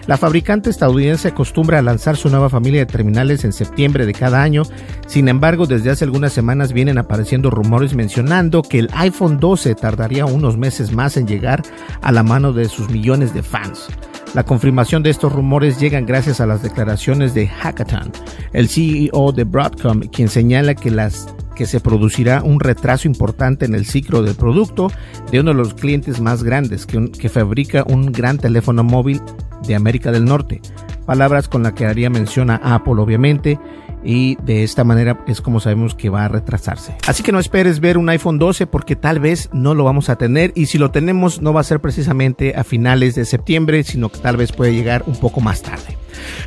La 0.07 0.17
fabricante 0.17 0.69
estadounidense 0.69 1.29
acostumbra 1.29 1.79
a 1.79 1.83
lanzar 1.83 2.17
su 2.17 2.29
nueva 2.29 2.51
familia 2.51 2.81
de 2.81 2.87
terminales 2.87 3.45
en 3.45 3.53
septiembre 3.53 4.05
de 4.05 4.13
cada 4.13 4.43
año, 4.43 4.65
sin 5.07 5.29
embargo 5.29 5.67
desde 5.67 5.91
hace 5.91 6.05
algunas 6.05 6.33
semanas 6.33 6.73
vienen 6.73 6.99
apareciendo 6.99 7.51
rumores 7.51 7.95
mencionando 7.95 8.63
que 8.63 8.81
el 8.81 8.91
iPhone 8.95 9.39
12 9.39 9.77
tardaría 9.77 10.27
unos 10.27 10.57
meses 10.57 10.93
más 10.93 11.17
en 11.17 11.29
llegar 11.29 11.63
a 12.01 12.11
la 12.11 12.25
mano 12.25 12.53
de 12.53 12.69
sus 12.69 12.91
millones 12.91 13.33
de 13.33 13.45
fans. 13.45 13.89
La 14.35 14.45
confirmación 14.45 15.03
de 15.03 15.11
estos 15.11 15.33
rumores 15.33 15.79
llegan 15.79 16.07
gracias 16.07 16.41
a 16.41 16.47
las 16.47 16.63
declaraciones 16.63 17.35
de 17.35 17.47
Hackathon, 17.47 18.11
el 18.53 18.69
CEO 18.69 19.31
de 19.31 19.45
Broadcom, 19.45 20.01
quien 20.01 20.29
señala 20.29 20.75
que 20.75 20.91
las 20.91 21.33
que 21.63 21.67
se 21.67 21.79
producirá 21.79 22.43
un 22.43 22.59
retraso 22.59 23.07
importante 23.07 23.65
en 23.67 23.77
el 23.77 23.87
ciclo 23.87 24.21
del 24.25 24.35
producto 24.35 24.91
de 25.31 25.39
uno 25.39 25.53
de 25.53 25.59
los 25.59 25.75
clientes 25.75 26.21
más 26.21 26.43
grandes 26.43 26.87
que, 26.87 27.13
que 27.13 27.29
fabrica 27.29 27.85
un 27.87 28.11
gran 28.11 28.37
teléfono 28.37 28.83
móvil 28.83 29.23
de 29.65 29.77
América 29.77 30.11
del 30.11 30.25
Norte. 30.25 30.61
Palabras 31.07 31.47
con 31.47 31.63
las 31.63 31.75
que 31.75 31.87
haría 31.87 32.11
mención 32.11 32.51
a 32.51 32.57
Apple, 32.57 32.95
obviamente, 32.99 33.61
y 34.05 34.37
de 34.45 34.65
esta 34.65 34.85
manera 34.85 35.19
es 35.27 35.41
como 35.41 35.61
sabemos 35.61 35.95
que 35.95 36.11
va 36.11 36.25
a 36.25 36.29
retrasarse. 36.29 36.97
Así 37.07 37.23
que 37.23 37.33
no 37.33 37.39
esperes 37.39 37.81
ver 37.81 37.99
un 37.99 38.09
iPhone 38.09 38.39
12 38.39 38.67
porque 38.67 38.97
tal 38.97 39.21
vez 39.21 39.49
no 39.53 39.75
lo 39.75 39.85
vamos 39.85 40.09
a 40.09 40.17
tener 40.17 40.53
y 40.55 40.67
si 40.67 40.79
lo 40.79 40.91
tenemos 40.91 41.41
no 41.41 41.53
va 41.53 41.61
a 41.61 41.65
ser 41.65 41.81
precisamente 41.81 42.55
a 42.57 42.65
finales 42.65 43.15
de 43.15 43.25
septiembre, 43.25 43.83
sino 43.85 44.09
que 44.11 44.19
tal 44.19 44.37
vez 44.37 44.53
puede 44.53 44.75
llegar 44.75 45.05
un 45.07 45.17
poco 45.17 45.41
más 45.41 45.63
tarde. 45.63 45.97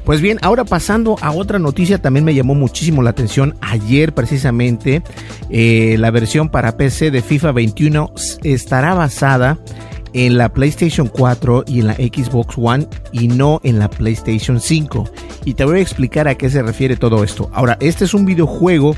Pues 0.03 0.21
bien, 0.21 0.38
ahora 0.41 0.63
pasando 0.63 1.17
a 1.21 1.31
otra 1.31 1.59
noticia, 1.59 2.01
también 2.01 2.25
me 2.25 2.35
llamó 2.35 2.55
muchísimo 2.55 3.01
la 3.01 3.09
atención 3.09 3.55
ayer 3.62 4.13
precisamente, 4.13 5.01
eh, 5.50 5.95
la 6.00 6.12
versión 6.12 6.50
para 6.50 6.77
PC 6.77 7.12
de 7.12 7.21
FIFA 7.21 7.51
21 7.51 8.12
estará 8.43 8.93
basada 8.93 9.57
en 10.15 10.38
la 10.38 10.48
PlayStation 10.48 11.10
4 11.10 11.65
y 11.67 11.81
en 11.81 11.88
la 11.88 11.95
Xbox 11.95 12.55
One 12.57 12.88
y 13.12 13.27
no 13.27 13.60
en 13.63 13.79
la 13.79 13.89
PlayStation 13.89 14.62
5. 14.62 15.03
Y 15.43 15.55
te 15.55 15.65
voy 15.65 15.79
a 15.79 15.81
explicar 15.81 16.29
a 16.29 16.36
qué 16.36 16.50
se 16.50 16.63
refiere 16.63 16.95
todo 16.95 17.22
esto. 17.22 17.50
Ahora, 17.53 17.77
este 17.81 18.05
es 18.05 18.13
un 18.13 18.25
videojuego 18.25 18.95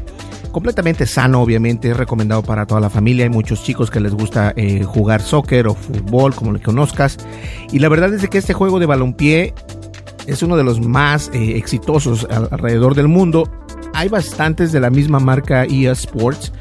completamente 0.52 1.08
sano, 1.08 1.42
obviamente, 1.42 1.90
es 1.90 1.98
recomendado 1.98 2.44
para 2.44 2.68
toda 2.68 2.80
la 2.80 2.92
familia. 2.92 3.26
Hay 3.26 3.32
muchos 3.32 3.64
chicos 3.64 3.90
que 3.90 4.00
les 4.00 4.14
gusta 4.14 4.54
eh, 4.56 4.84
jugar 4.84 5.24
soccer 5.24 5.68
o 5.68 5.74
fútbol, 5.74 6.36
como 6.36 6.52
lo 6.52 6.62
conozcas. 6.62 7.18
Y 7.72 7.80
la 7.80 7.90
verdad 7.90 8.14
es 8.14 8.30
que 8.30 8.38
este 8.38 8.54
juego 8.54 8.80
de 8.80 8.86
balompié 8.86 9.56
es 10.28 10.44
uno 10.44 10.56
de 10.56 10.64
los 10.64 10.80
más 10.80 11.32
eh, 11.34 11.58
exitosos 11.58 12.28
alrededor 12.30 12.94
del 12.94 13.08
mundo. 13.08 13.50
Hay 13.96 14.08
bastantes 14.08 14.72
de 14.72 14.80
la 14.80 14.92
misma 14.92 15.20
marca 15.20 15.66
EA 15.66 15.94
Sports, 15.94 16.54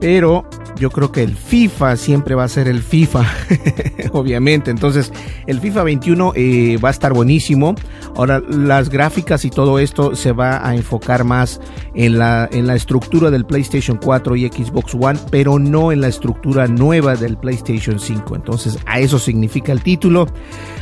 pero 0.00 0.44
yo 0.80 0.90
creo 0.90 1.12
que 1.12 1.22
el 1.22 1.36
FIFA 1.36 1.96
siempre 1.96 2.34
va 2.34 2.44
a 2.44 2.48
ser 2.48 2.66
el 2.66 2.82
FIFA, 2.82 3.22
obviamente. 4.12 4.70
Entonces, 4.70 5.12
el 5.46 5.60
FIFA 5.60 5.82
21 5.84 6.32
eh, 6.34 6.78
va 6.82 6.88
a 6.88 6.92
estar 6.92 7.12
buenísimo. 7.12 7.74
Ahora, 8.16 8.40
las 8.40 8.88
gráficas 8.88 9.44
y 9.44 9.50
todo 9.50 9.78
esto 9.78 10.16
se 10.16 10.32
va 10.32 10.66
a 10.66 10.74
enfocar 10.74 11.24
más 11.24 11.60
en 11.94 12.18
la, 12.18 12.48
en 12.50 12.66
la 12.66 12.76
estructura 12.76 13.30
del 13.30 13.44
PlayStation 13.44 13.98
4 14.02 14.36
y 14.36 14.48
Xbox 14.48 14.94
One, 14.94 15.20
pero 15.30 15.58
no 15.58 15.92
en 15.92 16.00
la 16.00 16.08
estructura 16.08 16.66
nueva 16.66 17.14
del 17.14 17.36
PlayStation 17.36 18.00
5. 18.00 18.34
Entonces, 18.34 18.78
a 18.86 19.00
eso 19.00 19.18
significa 19.18 19.72
el 19.72 19.82
título. 19.82 20.26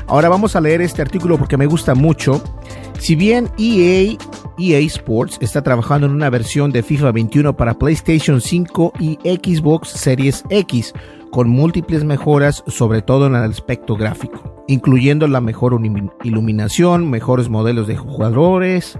Ahora 0.07 0.29
vamos 0.29 0.55
a 0.55 0.61
leer 0.61 0.81
este 0.81 1.03
artículo 1.03 1.39
porque 1.39 1.57
me 1.57 1.67
gusta 1.67 1.97
mucho. 1.97 2.41
Si 3.01 3.17
bien 3.17 3.51
EA 3.59 4.17
EA 4.59 4.81
Sports 4.81 5.39
está 5.41 5.63
trabajando 5.63 6.07
en 6.07 6.13
una 6.13 6.31
versión 6.31 6.73
de 6.73 6.83
FIFA 6.83 7.13
21 7.13 7.57
para 7.57 7.79
PlayStation 7.79 8.41
5 8.41 8.93
y 8.99 9.08
Xbox 9.17 9.89
Series 9.89 10.45
X, 10.51 10.93
con 11.31 11.49
múltiples 11.49 12.05
mejoras, 12.05 12.65
sobre 12.67 13.03
todo 13.03 13.27
en 13.27 13.35
el 13.35 13.51
aspecto 13.51 13.97
gráfico, 13.97 14.65
incluyendo 14.69 15.27
la 15.29 15.41
mejor 15.41 15.79
iluminación, 16.25 17.11
mejores 17.11 17.49
modelos 17.49 17.87
de 17.87 17.97
jugadores. 17.97 18.99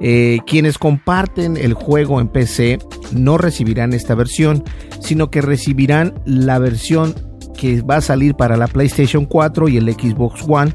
Eh, 0.00 0.40
quienes 0.46 0.76
comparten 0.76 1.56
el 1.56 1.72
juego 1.72 2.20
en 2.20 2.28
PC 2.28 2.78
no 3.12 3.38
recibirán 3.38 3.94
esta 3.94 4.14
versión, 4.14 4.62
sino 5.00 5.30
que 5.30 5.40
recibirán 5.40 6.20
la 6.26 6.58
versión 6.58 7.14
que 7.56 7.80
va 7.80 7.96
a 7.96 8.00
salir 8.02 8.34
para 8.34 8.56
la 8.56 8.66
PlayStation 8.66 9.24
4 9.24 9.68
y 9.68 9.78
el 9.78 9.90
Xbox 9.92 10.44
One 10.46 10.74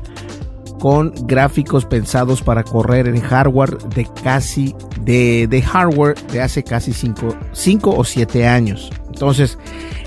con 0.81 1.13
gráficos 1.27 1.85
pensados 1.85 2.41
para 2.41 2.63
correr 2.63 3.07
en 3.07 3.21
hardware 3.21 3.77
de 3.89 4.07
casi 4.23 4.75
de, 5.01 5.63
hardware 5.63 6.15
de 6.31 6.41
hace 6.41 6.63
casi 6.63 6.91
5 6.91 7.91
o 7.95 8.03
7 8.03 8.47
años. 8.47 8.89
Entonces, 9.05 9.59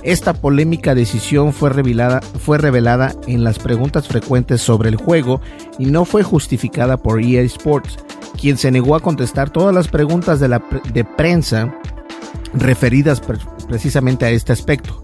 esta 0.02 0.34
polémica 0.34 0.96
decisión 0.96 1.52
fue 1.52 1.70
revelada, 1.70 2.20
fue 2.40 2.58
revelada 2.58 3.14
en 3.28 3.44
las 3.44 3.60
preguntas 3.60 4.08
frecuentes 4.08 4.62
sobre 4.62 4.88
el 4.88 4.96
juego 4.96 5.40
y 5.78 5.86
no 5.86 6.04
fue 6.04 6.24
justificada 6.24 6.96
por 6.96 7.22
EA 7.22 7.42
Sports, 7.42 7.96
quien 8.36 8.58
se 8.58 8.72
negó 8.72 8.96
a 8.96 9.00
contestar 9.00 9.50
todas 9.50 9.72
las 9.72 9.86
preguntas 9.86 10.40
de, 10.40 10.48
la, 10.48 10.60
de 10.92 11.04
prensa 11.04 11.72
referidas 12.52 13.22
precisamente 13.68 14.24
a 14.24 14.30
este 14.30 14.52
aspecto 14.52 15.03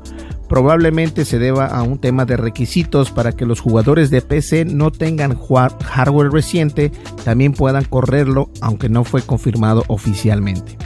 probablemente 0.50 1.24
se 1.24 1.38
deba 1.38 1.66
a 1.66 1.84
un 1.84 1.98
tema 1.98 2.24
de 2.24 2.36
requisitos 2.36 3.12
para 3.12 3.30
que 3.30 3.46
los 3.46 3.60
jugadores 3.60 4.10
de 4.10 4.20
PC 4.20 4.64
no 4.64 4.90
tengan 4.90 5.38
hardware 5.38 6.32
reciente, 6.32 6.90
también 7.24 7.52
puedan 7.52 7.84
correrlo, 7.84 8.50
aunque 8.60 8.88
no 8.88 9.04
fue 9.04 9.22
confirmado 9.22 9.84
oficialmente. 9.86 10.76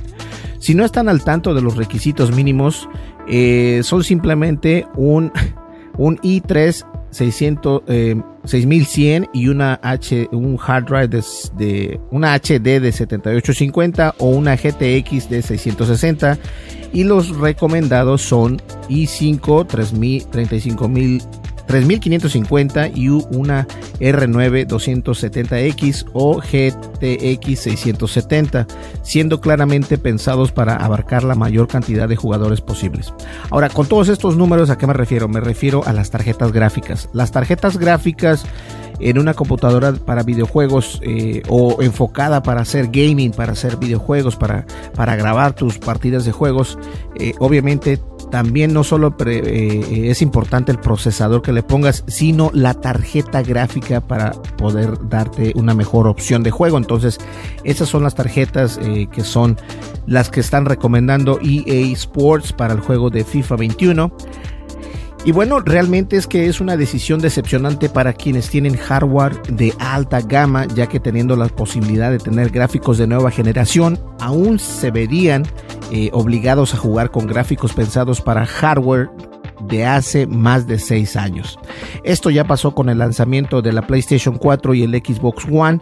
Si 0.58 0.74
no 0.74 0.84
están 0.84 1.08
al 1.08 1.24
tanto 1.24 1.54
de 1.54 1.62
los 1.62 1.76
requisitos 1.78 2.30
mínimos, 2.30 2.90
eh, 3.26 3.80
son 3.84 4.04
simplemente 4.04 4.86
un, 4.96 5.32
un 5.96 6.18
i3 6.18 6.84
600, 7.14 7.82
6100 8.44 9.28
y 9.32 9.48
una 9.48 9.78
H, 9.82 10.28
un 10.32 10.58
hard 10.60 10.86
drive 10.86 11.08
de, 11.08 11.24
de, 11.56 12.00
una 12.10 12.34
HD 12.34 12.80
de 12.80 12.90
7850 12.90 14.16
o 14.18 14.30
una 14.30 14.56
GTX 14.56 15.30
de 15.30 15.40
660 15.42 16.38
y 16.92 17.04
los 17.04 17.36
recomendados 17.36 18.22
son 18.22 18.60
i5 18.88 19.66
3000, 19.66 20.26
35000 20.26 21.22
3550 21.66 22.88
y 22.88 23.08
una 23.08 23.66
R9 24.00 24.66
270X 24.66 26.06
o 26.12 26.40
GTX 26.40 27.60
670, 27.60 28.66
siendo 29.02 29.40
claramente 29.40 29.98
pensados 29.98 30.52
para 30.52 30.76
abarcar 30.76 31.24
la 31.24 31.34
mayor 31.34 31.68
cantidad 31.68 32.08
de 32.08 32.16
jugadores 32.16 32.60
posibles. 32.60 33.12
Ahora, 33.50 33.68
con 33.68 33.86
todos 33.86 34.08
estos 34.08 34.36
números, 34.36 34.70
¿a 34.70 34.78
qué 34.78 34.86
me 34.86 34.92
refiero? 34.92 35.28
Me 35.28 35.40
refiero 35.40 35.82
a 35.86 35.92
las 35.92 36.10
tarjetas 36.10 36.52
gráficas. 36.52 37.08
Las 37.12 37.32
tarjetas 37.32 37.78
gráficas 37.78 38.44
en 39.00 39.18
una 39.18 39.34
computadora 39.34 39.92
para 39.92 40.22
videojuegos 40.22 41.00
eh, 41.02 41.42
o 41.48 41.82
enfocada 41.82 42.42
para 42.42 42.60
hacer 42.60 42.88
gaming, 42.90 43.32
para 43.32 43.52
hacer 43.52 43.76
videojuegos, 43.76 44.36
para, 44.36 44.66
para 44.94 45.16
grabar 45.16 45.54
tus 45.54 45.78
partidas 45.78 46.24
de 46.24 46.32
juegos, 46.32 46.78
eh, 47.16 47.34
obviamente 47.38 47.98
también 48.34 48.72
no 48.72 48.82
solo 48.82 49.14
eh, 49.26 50.08
es 50.10 50.20
importante 50.20 50.72
el 50.72 50.80
procesador 50.80 51.40
que 51.40 51.52
le 51.52 51.62
pongas, 51.62 52.02
sino 52.08 52.50
la 52.52 52.74
tarjeta 52.74 53.42
gráfica 53.42 54.00
para 54.00 54.32
poder 54.32 55.08
darte 55.08 55.52
una 55.54 55.72
mejor 55.72 56.08
opción 56.08 56.42
de 56.42 56.50
juego. 56.50 56.76
Entonces, 56.76 57.18
esas 57.62 57.88
son 57.88 58.02
las 58.02 58.16
tarjetas 58.16 58.80
eh, 58.82 59.06
que 59.12 59.22
son 59.22 59.56
las 60.08 60.30
que 60.30 60.40
están 60.40 60.64
recomendando 60.64 61.38
EA 61.40 61.92
Sports 61.92 62.52
para 62.52 62.74
el 62.74 62.80
juego 62.80 63.08
de 63.08 63.22
FIFA 63.22 63.54
21. 63.54 64.12
Y 65.24 65.30
bueno, 65.30 65.60
realmente 65.60 66.16
es 66.16 66.26
que 66.26 66.48
es 66.48 66.60
una 66.60 66.76
decisión 66.76 67.20
decepcionante 67.20 67.88
para 67.88 68.12
quienes 68.14 68.50
tienen 68.50 68.76
hardware 68.76 69.40
de 69.44 69.72
alta 69.78 70.20
gama, 70.20 70.66
ya 70.66 70.88
que 70.88 70.98
teniendo 70.98 71.36
la 71.36 71.46
posibilidad 71.46 72.10
de 72.10 72.18
tener 72.18 72.50
gráficos 72.50 72.98
de 72.98 73.06
nueva 73.06 73.30
generación, 73.30 73.98
aún 74.18 74.58
se 74.58 74.90
verían 74.90 75.46
eh, 75.90 76.10
obligados 76.12 76.74
a 76.74 76.78
jugar 76.78 77.10
con 77.10 77.26
gráficos 77.26 77.72
pensados 77.72 78.20
para 78.20 78.46
hardware 78.46 79.10
de 79.68 79.86
hace 79.86 80.26
más 80.26 80.66
de 80.66 80.78
6 80.78 81.16
años. 81.16 81.58
Esto 82.02 82.30
ya 82.30 82.44
pasó 82.44 82.74
con 82.74 82.88
el 82.88 82.98
lanzamiento 82.98 83.62
de 83.62 83.72
la 83.72 83.86
PlayStation 83.86 84.36
4 84.36 84.74
y 84.74 84.82
el 84.82 84.92
Xbox 84.94 85.44
One 85.50 85.80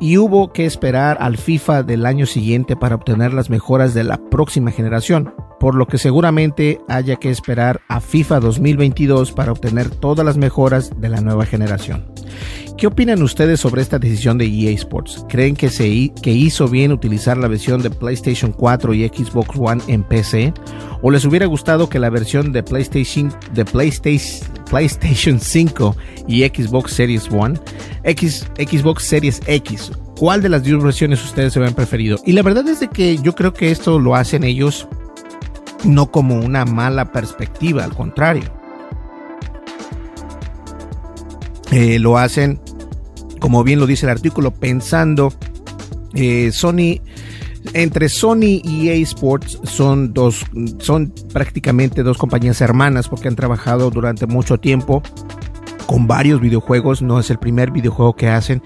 y 0.00 0.18
hubo 0.18 0.52
que 0.52 0.66
esperar 0.66 1.18
al 1.20 1.36
FIFA 1.36 1.82
del 1.82 2.06
año 2.06 2.26
siguiente 2.26 2.76
para 2.76 2.96
obtener 2.96 3.32
las 3.32 3.50
mejoras 3.50 3.94
de 3.94 4.04
la 4.04 4.18
próxima 4.18 4.70
generación, 4.70 5.32
por 5.58 5.74
lo 5.74 5.86
que 5.86 5.98
seguramente 5.98 6.80
haya 6.88 7.16
que 7.16 7.30
esperar 7.30 7.80
a 7.88 8.00
FIFA 8.00 8.40
2022 8.40 9.32
para 9.32 9.52
obtener 9.52 9.90
todas 9.90 10.24
las 10.24 10.36
mejoras 10.36 10.92
de 11.00 11.08
la 11.08 11.20
nueva 11.20 11.46
generación. 11.46 12.06
¿Qué 12.76 12.86
opinan 12.86 13.22
ustedes 13.22 13.58
sobre 13.58 13.82
esta 13.82 13.98
decisión 13.98 14.38
de 14.38 14.46
EA 14.46 14.70
Sports? 14.70 15.24
¿Creen 15.28 15.56
que, 15.56 15.68
se, 15.68 16.12
que 16.22 16.30
hizo 16.30 16.68
bien 16.68 16.92
utilizar 16.92 17.36
la 17.36 17.48
versión 17.48 17.82
de 17.82 17.90
PlayStation 17.90 18.52
4 18.52 18.94
y 18.94 19.08
Xbox 19.08 19.58
One 19.58 19.82
en 19.88 20.04
PC? 20.04 20.54
¿O 21.02 21.10
les 21.10 21.24
hubiera 21.24 21.46
gustado 21.46 21.88
que 21.88 21.98
la 21.98 22.08
versión 22.08 22.52
de 22.52 22.62
PlayStation, 22.62 23.34
de 23.52 23.64
PlayStation, 23.64 24.48
PlayStation 24.70 25.40
5 25.40 25.96
y 26.28 26.44
Xbox 26.44 26.92
Series 26.92 27.28
One, 27.32 27.58
X, 28.04 28.46
Xbox 28.56 29.02
Series 29.02 29.40
X, 29.46 29.90
¿cuál 30.16 30.42
de 30.42 30.48
las 30.48 30.62
dos 30.62 30.82
versiones 30.82 31.24
ustedes 31.24 31.52
se 31.52 31.58
habían 31.58 31.74
preferido? 31.74 32.18
Y 32.24 32.32
la 32.32 32.42
verdad 32.42 32.68
es 32.68 32.80
de 32.80 32.88
que 32.88 33.18
yo 33.18 33.34
creo 33.34 33.52
que 33.52 33.70
esto 33.70 33.98
lo 33.98 34.14
hacen 34.14 34.44
ellos 34.44 34.86
no 35.84 36.10
como 36.10 36.36
una 36.36 36.64
mala 36.64 37.12
perspectiva, 37.12 37.84
al 37.84 37.94
contrario. 37.94 38.50
Eh, 41.70 41.98
lo 41.98 42.16
hacen, 42.16 42.60
como 43.40 43.62
bien 43.62 43.78
lo 43.78 43.86
dice 43.86 44.06
el 44.06 44.10
artículo, 44.10 44.52
pensando 44.52 45.32
eh, 46.14 46.50
Sony 46.52 47.00
entre 47.74 48.08
Sony 48.08 48.60
y 48.62 48.88
EA 48.88 48.94
Sports 48.96 49.60
son 49.64 50.14
dos, 50.14 50.46
son 50.78 51.12
prácticamente 51.32 52.02
dos 52.02 52.16
compañías 52.16 52.60
hermanas 52.60 53.08
porque 53.08 53.28
han 53.28 53.36
trabajado 53.36 53.90
durante 53.90 54.26
mucho 54.26 54.58
tiempo 54.58 55.02
con 55.86 56.06
varios 56.06 56.40
videojuegos, 56.40 57.02
no 57.02 57.18
es 57.18 57.30
el 57.30 57.38
primer 57.38 57.70
videojuego 57.70 58.14
que 58.14 58.28
hacen 58.28 58.62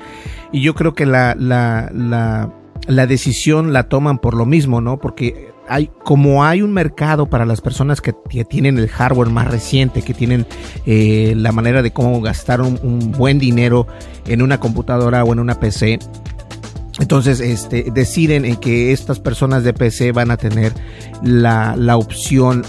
y 0.52 0.60
yo 0.60 0.74
creo 0.74 0.94
que 0.94 1.06
la, 1.06 1.34
la, 1.38 1.90
la, 1.92 2.52
la 2.86 3.06
decisión 3.06 3.72
la 3.72 3.88
toman 3.88 4.18
por 4.18 4.34
lo 4.34 4.46
mismo, 4.46 4.80
¿no? 4.80 4.98
Porque 4.98 5.51
hay, 5.68 5.90
como 6.04 6.44
hay 6.44 6.62
un 6.62 6.72
mercado 6.72 7.26
para 7.26 7.44
las 7.44 7.60
personas 7.60 8.00
que, 8.00 8.12
tienen 8.44 8.78
el 8.78 8.88
hardware 8.88 9.30
más 9.30 9.48
reciente, 9.50 10.02
que 10.02 10.14
tienen 10.14 10.46
eh, 10.86 11.34
la 11.36 11.52
manera 11.52 11.82
de 11.82 11.92
cómo 11.92 12.20
gastar 12.20 12.60
un, 12.60 13.12
buen 13.12 13.38
dinero 13.38 13.86
en 14.26 14.42
una 14.42 14.58
computadora 14.58 15.24
o 15.24 15.32
en 15.32 15.38
una 15.38 15.58
PC, 15.58 15.98
entonces 17.00 17.40
este, 17.40 17.90
deciden 17.92 18.44
en 18.44 18.56
que 18.56 18.92
estas 18.92 19.18
personas 19.18 19.64
de 19.64 19.72
PC 19.72 20.12
van 20.12 20.30
a 20.30 20.36
tener 20.36 20.72
la, 21.22 21.74
la 21.76 21.96
opción 21.96 22.64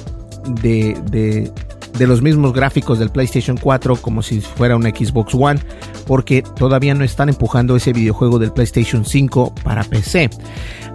de, 0.62 1.52
de 1.98 2.08
los 2.08 2.22
mismos 2.22 2.54
gráficos 2.54 3.00
del 3.00 3.10
PlayStation 3.10 3.58
4 3.58 3.98
como 3.98 4.22
si 4.22 4.42
fuera 4.42 4.76
un 4.76 4.84
Xbox 4.84 5.34
One, 5.36 5.60
porque 6.08 6.42
todavía 6.42 6.94
no 6.94 7.04
están 7.04 7.30
empujando 7.30 7.76
ese 7.76 7.94
videojuego 7.94 8.40
del 8.40 8.52
PlayStation 8.52 9.06
5 9.06 9.54
para 9.64 9.84
PC. 9.84 10.30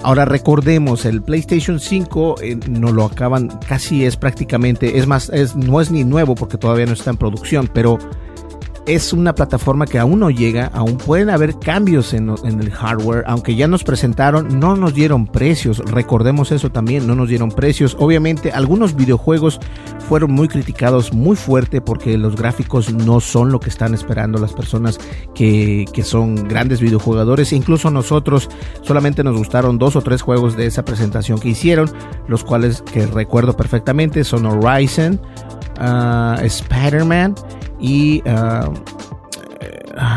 Ahora 0.03 0.25
recordemos, 0.25 1.05
el 1.05 1.23
PlayStation 1.23 1.81
5 1.81 2.37
eh, 2.41 2.57
no 2.69 2.93
lo 2.93 3.05
acaban, 3.05 3.49
casi 3.67 4.05
es 4.05 4.17
prácticamente, 4.17 4.99
es 4.99 5.07
más, 5.07 5.29
es, 5.31 5.57
no 5.57 5.81
es 5.81 5.91
ni 5.91 6.05
nuevo 6.05 6.35
porque 6.35 6.57
todavía 6.57 6.87
no 6.87 6.93
está 6.93 7.11
en 7.11 7.17
producción, 7.17 7.69
pero 7.73 7.99
es 8.89 9.13
una 9.13 9.35
plataforma 9.35 9.87
que 9.87 9.99
aún 9.99 10.21
no 10.21 10.31
llega, 10.31 10.71
aún 10.73 10.97
pueden 10.97 11.29
haber 11.29 11.59
cambios 11.59 12.15
en, 12.15 12.31
el 12.31 12.71
hardware, 12.71 13.23
aunque 13.27 13.55
ya 13.55 13.69
nos 13.69 13.85
presentaron, 13.85 14.59
no 14.59 14.77
nos 14.77 14.95
dieron 14.95 15.27
precios, 15.27 15.79
recordemos 15.79 16.53
eso 16.53 16.73
también, 16.73 17.07
no 17.07 17.15
nos 17.15 17.29
dieron 17.29 17.51
precios. 17.51 17.97
Obviamente 18.01 18.51
algunos 18.51 18.97
videojuegos 18.97 19.61
fueron 20.09 20.33
muy 20.33 20.49
criticados 20.49 21.13
muy 21.13 21.37
fuerte 21.37 21.81
porque 21.81 22.17
los 22.17 22.35
gráficos 22.35 22.93
no 22.93 23.21
son 23.21 23.53
lo 23.53 23.61
que 23.61 23.69
están 23.69 23.93
esperando 23.93 24.39
las 24.39 24.55
personas 24.55 24.99
que, 25.35 25.85
que 25.93 26.03
son 26.03 26.49
grandes 26.49 26.81
videojugadores, 26.81 27.53
incluso 27.53 27.91
nosotros 27.91 28.49
solamente 28.83 29.23
nos 29.23 29.37
gustaron 29.37 29.79
dos 29.79 29.97
o 29.97 30.01
tres 30.01 30.23
juegos 30.23 30.57
de 30.57 30.67
esa 30.67 30.85
presentación 30.85 31.39
que 31.39 31.51
hicieron, 31.51 31.91
los 32.27 32.43
cuales 32.43 32.83
que 32.83 33.07
recuerdo 33.07 33.55
perfectamente 33.55 34.25
son 34.25 34.47
Horizon, 34.47 35.21
uh, 35.79 36.41
Spider-Man 36.43 37.35
y 37.79 38.23
uh, 38.23 38.73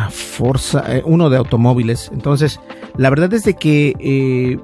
Forza, 0.10 0.84
eh, 0.88 1.02
uno 1.06 1.30
de 1.30 1.38
automóviles. 1.38 2.10
Entonces, 2.14 2.60
la 2.98 3.10
verdad 3.10 3.34
es 3.34 3.44
de 3.44 3.56
que 3.56 3.96
eh, 4.00 4.58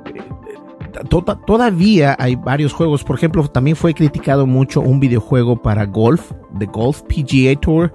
todavía 1.45 2.15
hay 2.19 2.36
varios 2.36 2.73
juegos. 2.73 3.03
Por 3.03 3.17
ejemplo, 3.17 3.47
también 3.47 3.75
fue 3.75 3.93
criticado 3.93 4.45
mucho 4.45 4.81
un 4.81 4.99
videojuego 4.99 5.62
para 5.62 5.86
golf, 5.86 6.31
de 6.53 6.65
Golf 6.65 7.01
PGA 7.03 7.60
Tour. 7.60 7.93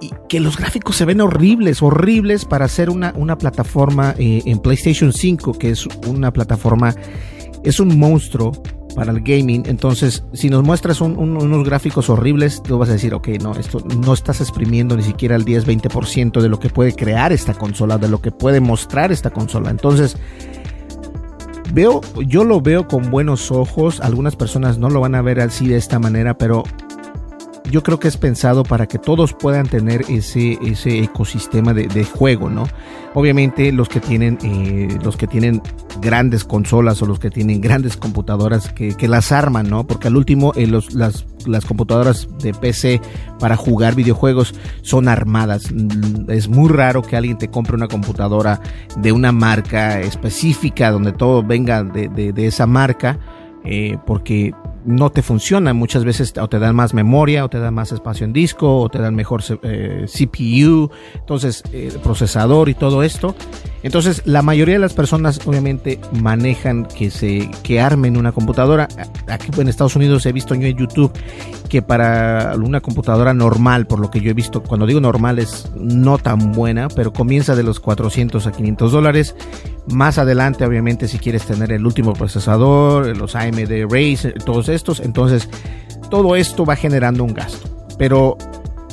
Y 0.00 0.12
que 0.28 0.38
los 0.38 0.56
gráficos 0.56 0.94
se 0.94 1.04
ven 1.04 1.20
horribles, 1.20 1.82
horribles 1.82 2.44
para 2.44 2.66
hacer 2.66 2.88
una, 2.88 3.12
una 3.16 3.36
plataforma 3.36 4.14
eh, 4.16 4.42
en 4.46 4.60
PlayStation 4.60 5.12
5, 5.12 5.54
que 5.58 5.70
es 5.70 5.86
una 6.06 6.32
plataforma, 6.32 6.94
es 7.64 7.80
un 7.80 7.98
monstruo 7.98 8.52
para 8.94 9.12
el 9.12 9.20
gaming. 9.20 9.64
Entonces, 9.66 10.24
si 10.32 10.50
nos 10.50 10.64
muestras 10.64 11.00
unos 11.00 11.64
gráficos 11.64 12.10
horribles, 12.10 12.62
tú 12.62 12.78
vas 12.78 12.88
a 12.88 12.92
decir, 12.92 13.14
ok, 13.14 13.28
no, 13.42 13.52
esto 13.52 13.80
no 14.04 14.12
estás 14.12 14.40
exprimiendo 14.40 14.96
ni 14.96 15.02
siquiera 15.02 15.36
el 15.36 15.44
10-20% 15.44 16.40
de 16.40 16.48
lo 16.48 16.58
que 16.58 16.68
puede 16.68 16.92
crear 16.94 17.32
esta 17.32 17.54
consola, 17.54 17.98
de 17.98 18.08
lo 18.08 18.20
que 18.20 18.30
puede 18.30 18.60
mostrar 18.60 19.12
esta 19.12 19.30
consola. 19.30 19.70
Entonces, 19.70 20.16
veo, 21.72 22.00
yo 22.26 22.44
lo 22.44 22.60
veo 22.60 22.86
con 22.86 23.10
buenos 23.10 23.50
ojos. 23.50 24.00
Algunas 24.00 24.36
personas 24.36 24.78
no 24.78 24.90
lo 24.90 25.00
van 25.00 25.14
a 25.14 25.22
ver 25.22 25.40
así 25.40 25.68
de 25.68 25.76
esta 25.76 25.98
manera, 25.98 26.36
pero 26.36 26.64
yo 27.70 27.82
creo 27.82 27.98
que 27.98 28.08
es 28.08 28.16
pensado 28.16 28.62
para 28.62 28.86
que 28.86 28.98
todos 28.98 29.32
puedan 29.32 29.66
tener 29.66 30.02
ese, 30.08 30.58
ese 30.62 31.00
ecosistema 31.00 31.74
de, 31.74 32.04
juego, 32.04 32.48
¿no? 32.48 32.66
Obviamente 33.14 33.72
los 33.72 33.88
que 33.88 34.00
tienen 34.00 34.38
eh, 34.42 34.98
los 35.02 35.16
que 35.16 35.26
tienen 35.26 35.62
grandes 36.00 36.44
consolas 36.44 37.02
o 37.02 37.06
los 37.06 37.18
que 37.18 37.30
tienen 37.30 37.60
grandes 37.60 37.96
computadoras 37.96 38.72
que, 38.72 39.08
las 39.08 39.32
arman, 39.32 39.68
¿no? 39.68 39.86
Porque 39.86 40.08
al 40.08 40.16
último 40.16 40.52
eh, 40.56 40.66
las, 40.66 40.94
las 41.46 41.64
computadoras 41.64 42.28
de 42.38 42.54
PC 42.54 43.00
para 43.38 43.56
jugar 43.56 43.94
videojuegos 43.94 44.54
son 44.82 45.08
armadas. 45.08 45.72
Mm, 45.72 46.30
es 46.30 46.48
muy 46.48 46.68
raro 46.68 47.02
que 47.02 47.16
alguien 47.16 47.38
te 47.38 47.48
compre 47.48 47.74
una 47.74 47.88
computadora 47.88 48.60
de 48.96 49.12
una 49.12 49.32
marca 49.32 50.00
específica 50.00 50.90
donde 50.90 51.12
todo 51.12 51.42
venga 51.42 51.82
de, 51.82 52.08
de, 52.08 52.46
esa 52.46 52.66
marca. 52.66 53.18
Eh, 53.64 53.98
porque 54.06 54.54
no 54.88 55.10
te 55.10 55.22
funciona. 55.22 55.74
Muchas 55.74 56.04
veces 56.04 56.34
o 56.40 56.48
te 56.48 56.58
dan 56.58 56.74
más 56.74 56.94
memoria, 56.94 57.44
o 57.44 57.48
te 57.48 57.58
dan 57.58 57.74
más 57.74 57.92
espacio 57.92 58.24
en 58.24 58.32
disco, 58.32 58.80
o 58.80 58.88
te 58.88 58.98
dan 58.98 59.14
mejor 59.14 59.42
eh, 59.62 60.06
CPU, 60.06 60.90
entonces 61.14 61.62
eh, 61.72 61.92
procesador 62.02 62.68
y 62.68 62.74
todo 62.74 63.02
esto. 63.02 63.34
Entonces, 63.82 64.22
la 64.24 64.42
mayoría 64.42 64.74
de 64.74 64.80
las 64.80 64.94
personas 64.94 65.40
obviamente 65.46 66.00
manejan 66.20 66.86
que 66.86 67.10
se 67.10 67.50
que 67.62 67.80
armen 67.80 68.16
una 68.16 68.32
computadora. 68.32 68.88
Aquí 69.28 69.50
en 69.56 69.68
Estados 69.68 69.94
Unidos 69.96 70.26
he 70.26 70.32
visto 70.32 70.54
yo 70.54 70.66
en 70.66 70.76
YouTube 70.76 71.12
que 71.68 71.82
para 71.82 72.54
una 72.56 72.80
computadora 72.80 73.34
normal, 73.34 73.86
por 73.86 74.00
lo 74.00 74.10
que 74.10 74.20
yo 74.20 74.30
he 74.30 74.34
visto, 74.34 74.62
cuando 74.62 74.86
digo 74.86 75.00
normal 75.00 75.38
es 75.38 75.70
no 75.76 76.18
tan 76.18 76.52
buena, 76.52 76.88
pero 76.88 77.12
comienza 77.12 77.54
de 77.54 77.62
los 77.62 77.78
400 77.78 78.46
a 78.46 78.52
500 78.52 78.90
dólares. 78.92 79.36
Más 79.92 80.18
adelante, 80.18 80.64
obviamente, 80.64 81.08
si 81.08 81.18
quieres 81.18 81.44
tener 81.44 81.72
el 81.72 81.86
último 81.86 82.14
procesador, 82.14 83.16
los 83.16 83.36
AMD 83.36 83.86
Razer, 83.88 84.34
todos 84.44 84.68
estos, 84.68 85.00
entonces 85.00 85.48
todo 86.10 86.36
esto 86.36 86.64
va 86.64 86.76
generando 86.76 87.22
un 87.22 87.34
gasto. 87.34 87.68
Pero 87.98 88.36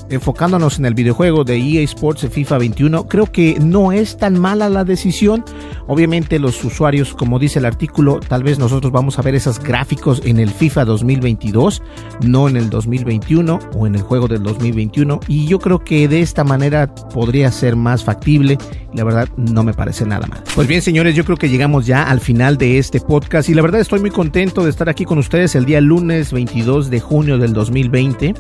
enfocándonos 0.10 0.80
en 0.80 0.86
el 0.86 0.94
videojuego 0.94 1.44
de 1.44 1.58
EA 1.58 1.82
Sports 1.82 2.28
FIFA 2.30 2.58
21, 2.60 3.08
creo 3.08 3.32
que 3.32 3.58
no 3.60 3.92
es 3.92 4.18
tan 4.18 4.40
mala 4.40 4.70
la 4.70 4.84
decisión. 4.84 5.44
Obviamente 5.88 6.40
los 6.40 6.64
usuarios, 6.64 7.14
como 7.14 7.40
dice 7.40 7.60
el 7.60 7.66
artículo, 7.66 8.20
tal 8.20 8.44
vez 8.44 8.60
nosotros 8.60 8.92
vamos 8.92 9.20
a 9.20 9.22
ver 9.22 9.36
esos 9.36 9.60
gráficos 9.60 10.22
en 10.26 10.40
el 10.40 10.50
FIFA 10.50 10.86
2022, 10.86 11.82
no 12.24 12.50
en 12.50 12.58
el 12.58 12.70
2021 12.70 13.60
o 13.76 13.88
en 13.88 13.96
el 13.96 14.02
juego 14.02 14.28
del 14.28 14.44
2021. 14.44 15.20
Y 15.28 15.48
yo 15.48 15.60
creo 15.60 15.80
que 15.80 16.08
de 16.08 16.22
esta 16.22 16.44
manera 16.44 16.94
podría 16.96 17.52
ser 17.52 17.76
más 17.76 18.04
factible. 18.04 18.58
La 18.94 19.04
verdad 19.04 19.28
no 19.36 19.64
me 19.64 19.74
parece 19.74 20.06
nada 20.06 20.28
mal. 20.28 20.42
Pues 20.56 20.68
bien, 20.68 20.82
señores, 20.82 21.16
yo 21.16 21.26
creo 21.26 21.38
que 21.38 21.50
llegamos 21.50 21.86
ya 21.86 22.04
al 22.04 22.20
final 22.20 22.58
de 22.58 22.78
este 22.78 23.00
podcast 23.00 23.50
y 23.50 23.54
la 23.54 23.62
verdad 23.62 23.82
estoy 23.82 24.00
muy 24.00 24.12
contento 24.12 24.64
de 24.64 24.70
estar 24.70 24.90
aquí 24.90 25.06
con 25.06 25.18
ustedes 25.18 25.56
el 25.56 25.66
día 25.66 25.82
lunes 25.82 26.32
22 26.32 26.90
de 26.90 27.00
junio 27.00 27.38
del 27.38 27.54
2020. 27.54 28.36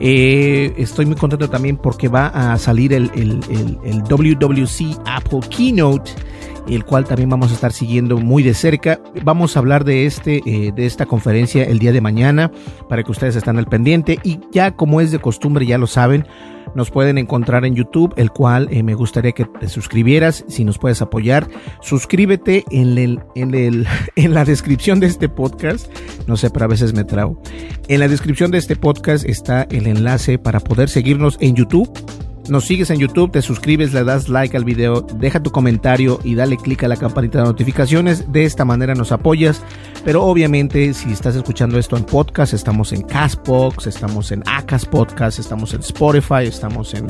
Eh, 0.00 0.72
estoy 0.78 1.04
muy 1.04 1.16
contento 1.16 1.50
también 1.50 1.76
porque 1.76 2.08
va 2.08 2.28
a 2.28 2.58
salir 2.58 2.94
el, 2.94 3.10
el, 3.14 3.78
el, 3.84 4.02
WWC 4.02 4.98
Apple 5.04 5.40
Keynote. 5.50 6.10
El 6.74 6.84
cual 6.84 7.04
también 7.04 7.28
vamos 7.28 7.50
a 7.50 7.54
estar 7.54 7.72
siguiendo 7.72 8.16
muy 8.18 8.42
de 8.42 8.54
cerca. 8.54 9.00
Vamos 9.24 9.56
a 9.56 9.60
hablar 9.60 9.84
de, 9.84 10.06
este, 10.06 10.40
eh, 10.46 10.72
de 10.74 10.86
esta 10.86 11.06
conferencia 11.06 11.64
el 11.64 11.78
día 11.78 11.92
de 11.92 12.00
mañana 12.00 12.50
para 12.88 13.02
que 13.02 13.10
ustedes 13.10 13.36
estén 13.36 13.58
al 13.58 13.66
pendiente 13.66 14.18
y 14.22 14.40
ya 14.52 14.72
como 14.72 15.00
es 15.00 15.10
de 15.10 15.18
costumbre, 15.18 15.66
ya 15.66 15.78
lo 15.78 15.86
saben, 15.86 16.26
nos 16.74 16.90
pueden 16.90 17.18
encontrar 17.18 17.64
en 17.64 17.74
YouTube, 17.74 18.14
el 18.16 18.30
cual 18.30 18.68
eh, 18.70 18.82
me 18.82 18.94
gustaría 18.94 19.32
que 19.32 19.44
te 19.44 19.68
suscribieras, 19.68 20.44
si 20.48 20.64
nos 20.64 20.78
puedes 20.78 21.02
apoyar. 21.02 21.48
Suscríbete 21.80 22.64
en, 22.70 22.96
el, 22.98 23.20
en, 23.34 23.54
el, 23.54 23.86
en 24.16 24.34
la 24.34 24.44
descripción 24.44 25.00
de 25.00 25.06
este 25.06 25.28
podcast. 25.28 25.90
No 26.26 26.36
sé, 26.36 26.50
pero 26.50 26.66
a 26.66 26.68
veces 26.68 26.94
me 26.94 27.04
trago. 27.04 27.40
En 27.88 28.00
la 28.00 28.08
descripción 28.08 28.50
de 28.50 28.58
este 28.58 28.76
podcast 28.76 29.24
está 29.24 29.62
el 29.70 29.86
enlace 29.86 30.38
para 30.38 30.60
poder 30.60 30.88
seguirnos 30.88 31.36
en 31.40 31.56
YouTube 31.56 31.90
nos 32.50 32.66
sigues 32.66 32.90
en 32.90 32.98
YouTube, 32.98 33.30
te 33.30 33.42
suscribes, 33.42 33.92
le 33.92 34.04
das 34.04 34.28
like 34.28 34.56
al 34.56 34.64
video, 34.64 35.02
deja 35.02 35.42
tu 35.42 35.50
comentario 35.50 36.18
y 36.24 36.34
dale 36.34 36.56
click 36.56 36.82
a 36.82 36.88
la 36.88 36.96
campanita 36.96 37.38
de 37.38 37.44
notificaciones. 37.44 38.32
De 38.32 38.44
esta 38.44 38.64
manera 38.64 38.94
nos 38.94 39.12
apoyas. 39.12 39.62
Pero 40.04 40.24
obviamente, 40.24 40.92
si 40.94 41.12
estás 41.12 41.36
escuchando 41.36 41.78
esto 41.78 41.96
en 41.96 42.04
podcast, 42.04 42.54
estamos 42.54 42.92
en 42.92 43.02
Castbox, 43.02 43.86
estamos 43.86 44.32
en 44.32 44.42
Acas 44.46 44.84
Podcast, 44.84 45.38
estamos 45.38 45.74
en 45.74 45.80
Spotify, 45.80 46.46
estamos 46.46 46.94
en, 46.94 47.06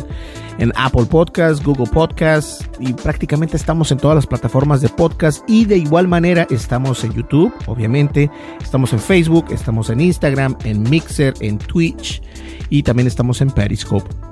en 0.59 0.73
Apple 0.77 1.07
Podcast, 1.07 1.65
Google 1.65 1.87
Podcast 1.87 2.63
y 2.79 2.93
prácticamente 2.93 3.57
estamos 3.57 3.91
en 3.93 3.99
todas 3.99 4.17
las 4.17 4.27
plataformas 4.27 4.81
de 4.81 4.89
podcast. 4.89 5.43
Y 5.49 5.65
de 5.65 5.79
igual 5.79 6.09
manera, 6.09 6.47
estamos 6.51 7.03
en 7.05 7.13
YouTube, 7.13 7.53
obviamente, 7.67 8.31
estamos 8.61 8.93
en 8.93 8.99
Facebook, 8.99 9.47
estamos 9.51 9.89
en 9.91 10.01
Instagram, 10.01 10.57
en 10.65 10.83
Mixer, 10.83 11.35
en 11.41 11.59
Twitch 11.59 12.23
y 12.69 12.83
también 12.83 13.07
estamos 13.07 13.41
en 13.41 13.51
Periscope. 13.51 14.30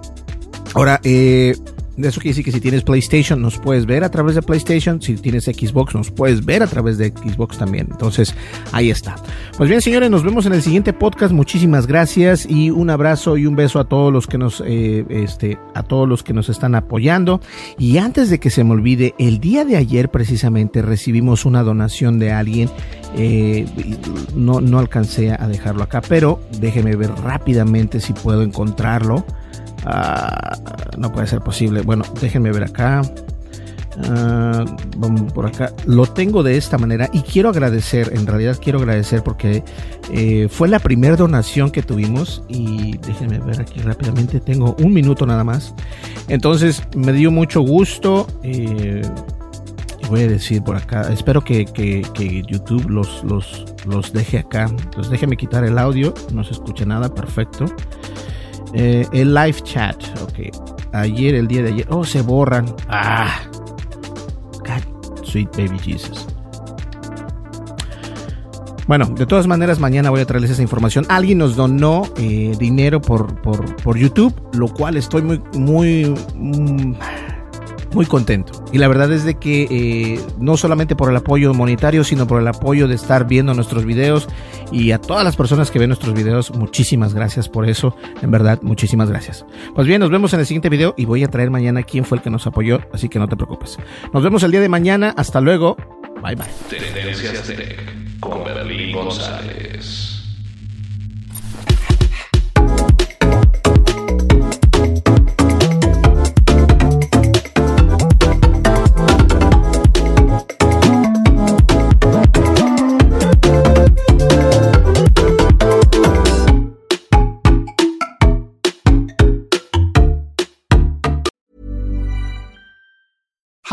Ahora, 0.75 1.01
eh, 1.03 1.55
eso 2.07 2.21
quiere 2.21 2.31
decir 2.31 2.45
que 2.45 2.53
si 2.53 2.61
tienes 2.61 2.85
PlayStation 2.85 3.43
nos 3.43 3.59
puedes 3.59 3.85
ver 3.85 4.05
a 4.05 4.11
través 4.11 4.37
de 4.37 4.43
PlayStation, 4.43 5.03
si 5.03 5.17
tienes 5.17 5.45
Xbox 5.47 5.95
nos 5.95 6.11
puedes 6.11 6.45
ver 6.45 6.63
a 6.63 6.69
través 6.69 6.97
de 6.97 7.09
Xbox 7.09 7.59
también. 7.59 7.89
Entonces, 7.91 8.35
ahí 8.71 8.91
está. 8.91 9.17
Pues 9.57 9.69
bien, 9.69 9.83
señores, 9.83 10.09
nos 10.09 10.23
vemos 10.23 10.47
en 10.47 10.53
el 10.53 10.63
siguiente 10.63 10.93
podcast. 10.93 11.33
Muchísimas 11.33 11.89
gracias 11.89 12.47
y 12.49 12.71
un 12.71 12.91
abrazo 12.91 13.37
y 13.37 13.47
un 13.47 13.57
beso 13.57 13.81
a 13.81 13.89
todos 13.89 14.13
los 14.13 14.29
que 14.29 14.39
nos, 14.39 14.63
eh, 14.65 15.05
este, 15.09 15.59
a 15.75 15.83
todos 15.83 16.09
los 16.09 16.23
que 16.23 16.33
nos 16.33 16.49
están 16.49 16.77
apoyando. 16.77 17.41
Y 17.79 17.99
antes 17.99 18.31
de 18.31 18.39
que 18.39 18.51
se 18.51 18.63
me 18.63 18.73
olvide, 18.73 19.15
el 19.19 19.41
día 19.41 19.65
de 19.65 19.77
ayer 19.77 20.09
precisamente 20.09 20.83
recibimos 20.83 21.45
una 21.45 21.65
donación 21.65 22.21
de 22.21 22.31
alguien. 22.31 22.71
Eh, 23.17 23.67
no, 24.37 24.61
no 24.61 24.79
alcancé 24.79 25.33
a 25.33 25.49
dejarlo 25.49 25.83
acá, 25.83 26.01
pero 26.07 26.41
déjeme 26.61 26.95
ver 26.95 27.11
rápidamente 27.11 28.01
si 28.01 28.13
puedo 28.13 28.43
encontrarlo. 28.43 29.25
Ah, 29.91 30.59
no 30.99 31.11
puede 31.11 31.27
ser 31.27 31.41
posible. 31.41 31.81
Bueno, 31.81 32.05
déjenme 32.21 32.53
ver 32.53 32.65
acá. 32.65 33.01
Ah, 34.05 34.67
vamos 34.99 35.33
por 35.33 35.47
acá. 35.47 35.73
Lo 35.87 36.05
tengo 36.07 36.43
de 36.43 36.59
esta 36.59 36.77
manera 36.77 37.09
y 37.15 37.23
quiero 37.23 37.49
agradecer, 37.49 38.13
en 38.15 38.27
realidad 38.27 38.59
quiero 38.63 38.81
agradecer 38.81 39.23
porque 39.23 39.65
eh, 40.13 40.49
fue 40.51 40.69
la 40.69 40.79
primera 40.79 41.17
donación 41.17 41.71
que 41.71 41.83
tuvimos 41.83 42.45
y 42.49 42.99
déjenme 42.99 43.39
ver 43.39 43.63
aquí 43.63 43.81
rápidamente, 43.81 44.41
tengo 44.41 44.77
un 44.79 44.93
minuto 44.93 45.25
nada 45.25 45.43
más. 45.43 45.75
Entonces 46.29 46.83
me 46.95 47.15
dio 47.15 47.31
mucho 47.31 47.63
gusto. 47.63 48.27
Eh, 48.43 49.01
voy 50.11 50.21
a 50.21 50.29
decir 50.29 50.63
por 50.63 50.77
acá, 50.77 51.11
espero 51.13 51.43
que, 51.43 51.65
YouTube 52.47 52.91
los, 52.91 53.25
los, 53.25 53.65
los 53.87 54.13
deje 54.13 54.39
acá. 54.39 54.67
Entonces 54.69 55.11
déjeme 55.11 55.39
quitar 55.39 55.65
el 55.65 55.79
audio, 55.79 56.13
no 56.31 56.45
se 56.45 56.53
escucha 56.53 56.85
nada, 56.85 57.15
perfecto. 57.15 57.65
Eh, 58.75 59.07
el 59.13 59.35
live 59.35 59.61
chat, 59.63 59.97
ok. 60.23 60.95
Ayer, 60.95 61.35
el 61.35 61.49
día 61.49 61.63
de 61.63 61.69
ayer. 61.71 61.87
Oh, 61.91 62.05
se 62.05 62.23
borran. 62.23 62.75
Ah. 62.89 63.41
God, 64.61 65.25
sweet 65.25 65.55
baby 65.57 65.79
Jesus. 65.79 66.27
Bueno, 68.89 69.05
de 69.05 69.27
todas 69.27 69.47
maneras, 69.47 69.79
mañana 69.79 70.09
voy 70.09 70.23
a 70.23 70.25
traerles 70.25 70.51
esa 70.51 70.63
información. 70.63 71.05
Alguien 71.11 71.37
nos 71.37 71.57
donó 71.57 72.05
eh, 72.17 72.57
dinero 72.59 73.03
por, 73.03 73.39
por, 73.43 73.77
por, 73.77 73.99
YouTube, 73.99 74.35
lo 74.55 74.69
cual 74.69 74.97
estoy 74.97 75.21
muy, 75.21 75.43
muy, 75.53 76.15
mm, 76.35 76.95
muy 77.99 78.07
contento. 78.07 78.53
Y 78.73 78.79
la 78.79 78.87
verdad 78.87 79.11
es 79.11 79.25
de 79.25 79.39
que 79.39 79.67
eh, 79.69 80.21
no 80.39 80.57
solamente 80.57 80.95
por 80.95 81.11
el 81.11 81.17
apoyo 81.17 81.53
monetario, 81.53 82.05
sino 82.05 82.29
por 82.29 82.41
el 82.41 82.47
apoyo 82.47 82.87
de 82.87 82.95
estar 82.95 83.27
viendo 83.27 83.55
nuestros 83.55 83.85
videos 83.85 84.29
y 84.71 84.93
a 84.93 85.01
todas 85.01 85.25
las 85.25 85.35
personas 85.35 85.73
que 85.73 85.81
ven 85.81 85.89
nuestros 85.89 86.15
videos, 86.15 86.53
muchísimas 86.53 87.13
gracias 87.13 87.49
por 87.49 87.69
eso. 87.69 87.97
En 88.23 88.31
verdad, 88.31 88.61
muchísimas 88.63 89.11
gracias. 89.11 89.45
Pues 89.75 89.89
bien, 89.89 89.99
nos 89.99 90.11
vemos 90.11 90.33
en 90.33 90.39
el 90.39 90.47
siguiente 90.47 90.69
video 90.69 90.95
y 90.97 91.07
voy 91.07 91.25
a 91.25 91.29
traer 91.29 91.51
mañana 91.51 91.83
quién 91.83 92.05
fue 92.05 92.19
el 92.19 92.23
que 92.23 92.31
nos 92.31 92.47
apoyó, 92.47 92.79
así 92.93 93.09
que 93.09 93.19
no 93.19 93.27
te 93.27 93.35
preocupes. 93.35 93.79
Nos 94.13 94.23
vemos 94.23 94.45
el 94.45 94.53
día 94.53 94.61
de 94.61 94.69
mañana. 94.69 95.13
Hasta 95.17 95.41
luego. 95.41 95.77
Bye 96.23 96.37
bye. 96.37 96.47
Tendencias 96.71 97.53
con 98.21 98.45
Berlín 98.45 98.93
González. 98.93 100.18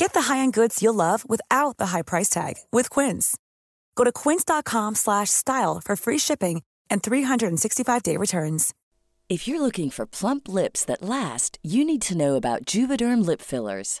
Get 0.00 0.14
the 0.14 0.32
high-end 0.32 0.54
goods 0.54 0.82
you'll 0.82 0.94
love 0.94 1.28
without 1.28 1.76
the 1.76 1.88
high 1.88 2.00
price 2.00 2.30
tag 2.30 2.54
with 2.72 2.88
Quince. 2.88 3.36
Go 3.96 4.04
to 4.04 4.10
quince.com/style 4.10 5.80
for 5.84 5.96
free 5.96 6.18
shipping 6.18 6.62
and 6.90 7.02
365-day 7.02 8.16
returns. 8.16 8.72
If 9.28 9.46
you're 9.46 9.60
looking 9.60 9.90
for 9.90 10.06
plump 10.06 10.48
lips 10.48 10.86
that 10.86 11.02
last, 11.02 11.58
you 11.62 11.84
need 11.84 12.02
to 12.08 12.16
know 12.16 12.34
about 12.36 12.64
Juvederm 12.64 13.26
lip 13.26 13.42
fillers. 13.42 14.00